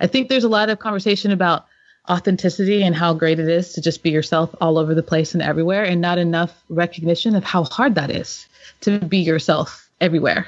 [0.00, 1.66] I think there's a lot of conversation about
[2.10, 5.42] authenticity and how great it is to just be yourself all over the place and
[5.42, 8.46] everywhere and not enough recognition of how hard that is
[8.80, 10.46] to be yourself everywhere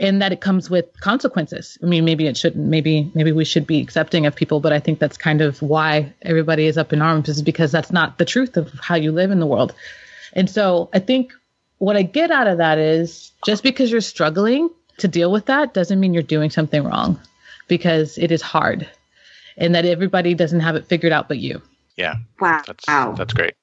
[0.00, 1.78] and that it comes with consequences.
[1.82, 2.66] I mean, maybe it shouldn't.
[2.66, 6.12] Maybe maybe we should be accepting of people, but I think that's kind of why
[6.22, 9.30] everybody is up in arms is because that's not the truth of how you live
[9.30, 9.72] in the world.
[10.32, 11.32] And so I think
[11.78, 14.68] what I get out of that is just because you're struggling
[14.98, 17.20] to deal with that doesn't mean you're doing something wrong
[17.68, 18.88] because it is hard
[19.56, 21.60] and that everybody doesn't have it figured out but you.
[21.96, 22.16] Yeah.
[22.40, 22.62] Wow.
[22.66, 22.84] That's
[23.16, 23.54] that's great.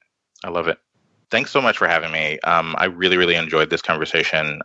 [0.43, 0.77] I love it.
[1.29, 2.39] Thanks so much for having me.
[2.41, 4.61] Um, I really, really enjoyed this conversation.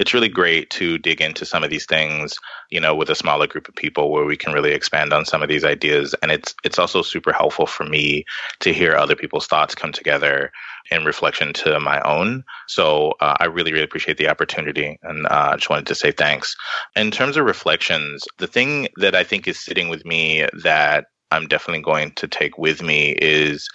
[0.00, 2.36] It's really great to dig into some of these things,
[2.70, 5.42] you know, with a smaller group of people where we can really expand on some
[5.42, 6.14] of these ideas.
[6.22, 8.24] And it's it's also super helpful for me
[8.60, 10.50] to hear other people's thoughts come together
[10.90, 12.44] in reflection to my own.
[12.66, 16.10] So uh, I really, really appreciate the opportunity, and uh, I just wanted to say
[16.10, 16.56] thanks.
[16.96, 21.48] In terms of reflections, the thing that I think is sitting with me that I'm
[21.48, 23.68] definitely going to take with me is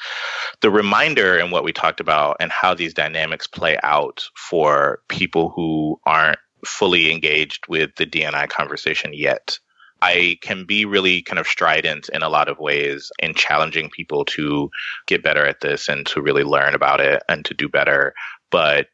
[0.61, 5.49] the reminder and what we talked about and how these dynamics play out for people
[5.49, 9.57] who aren't fully engaged with the D&I conversation yet.
[10.01, 14.25] I can be really kind of strident in a lot of ways in challenging people
[14.25, 14.69] to
[15.07, 18.13] get better at this and to really learn about it and to do better.
[18.51, 18.87] But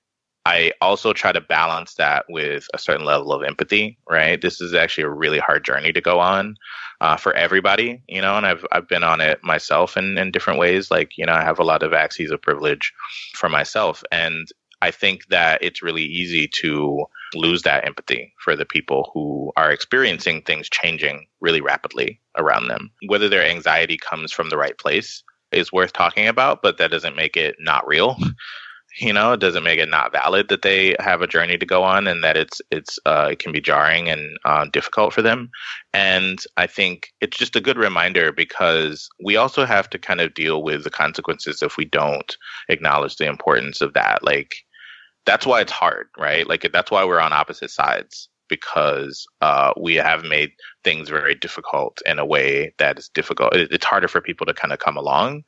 [0.46, 4.42] I also try to balance that with a certain level of empathy, right?
[4.42, 6.58] This is actually a really hard journey to go on
[7.00, 10.60] uh, for everybody, you know, and I've, I've been on it myself in, in different
[10.60, 10.92] ways.
[10.92, 12.92] Like, you know, I have a lot of axes of privilege
[13.36, 14.04] for myself.
[14.12, 14.50] And
[14.82, 19.72] I think that it's really easy to lose that empathy for the people who are
[19.72, 22.92] experiencing things changing really rapidly around them.
[23.08, 25.24] Whether their anxiety comes from the right place
[25.54, 28.18] is worth talking about, but that doesn't make it not real
[29.00, 31.84] you know it doesn't make it not valid that they have a journey to go
[31.84, 35.50] on and that it's it's uh, it can be jarring and uh, difficult for them.
[35.94, 40.34] And i think it's just a good reminder because we also have to kind of
[40.34, 42.38] deal with the consequences if we don't
[42.70, 44.24] acknowledge the importance of that.
[44.24, 44.56] Like
[45.26, 46.48] that's why it's hard right?
[46.48, 50.52] Like that's why we're on opposite sides because uh, we have made
[50.84, 53.56] things very difficult in a way that is difficult.
[53.56, 55.44] It's harder for people to kind of come along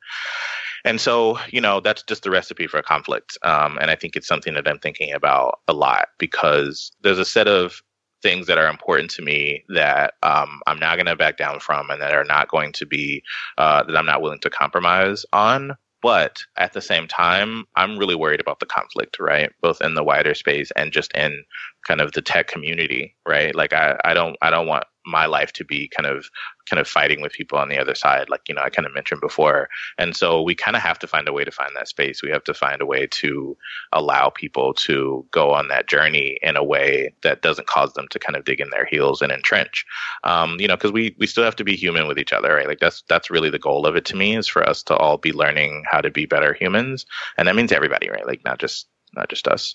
[0.86, 3.36] and so, you know, that's just the recipe for a conflict.
[3.42, 7.24] Um, and I think it's something that I'm thinking about a lot because there's a
[7.24, 7.82] set of
[8.22, 11.90] things that are important to me that um, I'm not going to back down from
[11.90, 13.22] and that are not going to be,
[13.58, 15.72] uh, that I'm not willing to compromise on.
[16.02, 19.50] But at the same time, I'm really worried about the conflict, right?
[19.62, 21.42] Both in the wider space and just in
[21.86, 23.54] kind of the tech community, right?
[23.54, 26.30] Like I, I don't I don't want my life to be kind of
[26.68, 28.94] kind of fighting with people on the other side like you know i kind of
[28.94, 29.68] mentioned before.
[29.98, 32.22] And so we kind of have to find a way to find that space.
[32.22, 33.56] We have to find a way to
[33.92, 38.18] allow people to go on that journey in a way that doesn't cause them to
[38.18, 39.84] kind of dig in their heels and entrench.
[40.24, 42.66] Um, you know because we we still have to be human with each other right?
[42.66, 45.18] Like that's that's really the goal of it to me is for us to all
[45.18, 47.06] be learning how to be better humans.
[47.36, 48.26] And that means everybody right?
[48.26, 49.74] Like not just not just us.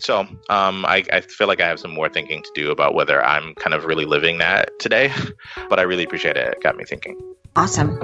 [0.00, 3.24] So um, I, I feel like I have some more thinking to do about whether
[3.24, 5.12] I'm kind of really living that today,
[5.68, 6.54] but I really appreciate it.
[6.54, 7.18] It got me thinking.
[7.56, 7.98] Awesome.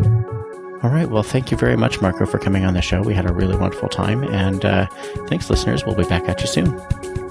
[0.83, 1.09] All right.
[1.09, 3.01] Well, thank you very much, Marco, for coming on the show.
[3.01, 4.23] We had a really wonderful time.
[4.25, 4.87] And uh,
[5.29, 5.85] thanks, listeners.
[5.85, 7.26] We'll be back at you soon.